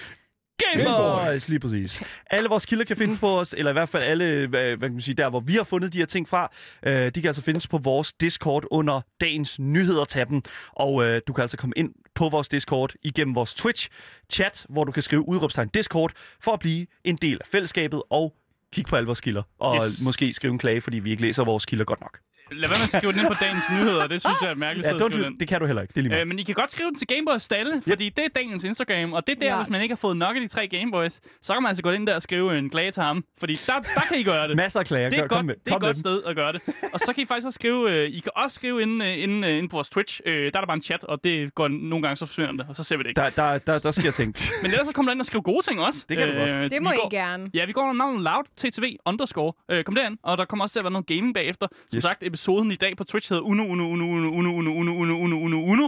[0.57, 1.49] Game Boys!
[1.49, 2.03] Lige præcis.
[2.31, 4.91] Alle vores kilder kan findes på os, eller i hvert fald alle, hvad, hvad kan
[4.91, 6.51] man sige, der hvor vi har fundet de her ting fra.
[6.85, 10.43] Øh, de kan altså findes på vores Discord under dagens nyheder-tabben.
[10.73, 14.91] Og øh, du kan altså komme ind på vores Discord igennem vores Twitch-chat, hvor du
[14.91, 18.33] kan skrive udråbstegn Discord, for at blive en del af fællesskabet og
[18.73, 19.43] kigge på alle vores kilder.
[19.59, 20.01] Og Yes.
[20.03, 22.19] måske skrive en klage, fordi vi ikke læser vores kilder godt nok.
[22.61, 24.07] Lad være med at skrive den ind på dagens nyheder.
[24.07, 25.39] Det synes jeg er et mærkeligt Ja, sted at skrive det, den.
[25.39, 25.91] det kan du heller ikke.
[25.95, 26.19] Det er lige.
[26.21, 29.13] Øh, men I kan godt skrive den til Gameboys Stalle, fordi det er dagens Instagram,
[29.13, 29.63] og det er der, Yes.
[29.65, 31.91] hvis man ikke har fået nok af de tre Gameboys, så kan man altså gå
[31.91, 34.55] ind der og skrive en klage til ham, fordi der, der kan I gøre det.
[34.63, 35.09] Masser af klager.
[35.09, 35.99] Det er Kom et godt, med- det er et godt dem.
[36.01, 36.61] sted at gøre det.
[36.93, 39.47] Og så kan I faktisk også skrive, øh, I kan også skrive inde, øh, inde,
[39.47, 40.21] øh, inde på vores Twitch.
[40.25, 42.65] Øh, der er der bare en chat, og det går nogle gange, så forsvinder det,
[42.69, 43.21] og så ser vi det ikke.
[43.21, 44.35] Der, der, der, der sker ting.
[44.61, 46.05] Men ellers så kommer der ind og skrive gode ting også.
[46.09, 46.49] Det kan du godt.
[46.49, 47.49] Øh, Det må I går, gerne.
[47.53, 49.53] Ja, vi går under navnet Loud TTV underscore.
[49.71, 51.67] Øh, kom derind, og der kommer også til at være noget gaming bagefter.
[51.89, 52.03] Som Yes.
[52.03, 55.15] sagt, episoden i dag på Twitch hedder Uno, Uno, Uno, Uno, Uno, Uno, Uno, Uno,
[55.15, 55.83] Uno, Uno, Uno.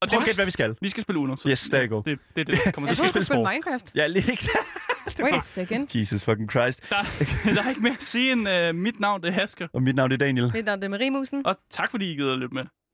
[0.00, 0.76] Og Prøv at gætte, hvad vi skal.
[0.80, 1.36] Vi skal spille Uno.
[1.36, 2.02] Så, Yes, there you go.
[2.10, 3.18] Det, det er det, kommer Jeg til ske.
[3.18, 3.52] du spille skulle spille sport.
[3.52, 3.92] Minecraft.
[3.94, 4.48] Ja, lige ikke.
[5.22, 5.96] Wait a second.
[5.96, 6.80] Jesus fucking Christ.
[6.90, 6.96] Der,
[7.54, 9.68] der er ikke mere at sige end uh, mit navn, det er Hasker.
[9.72, 10.50] Og mit navn er Daniel.
[10.54, 11.46] Mit navn er Marie Musen.
[11.46, 12.64] Og tak fordi I gider at lytte med.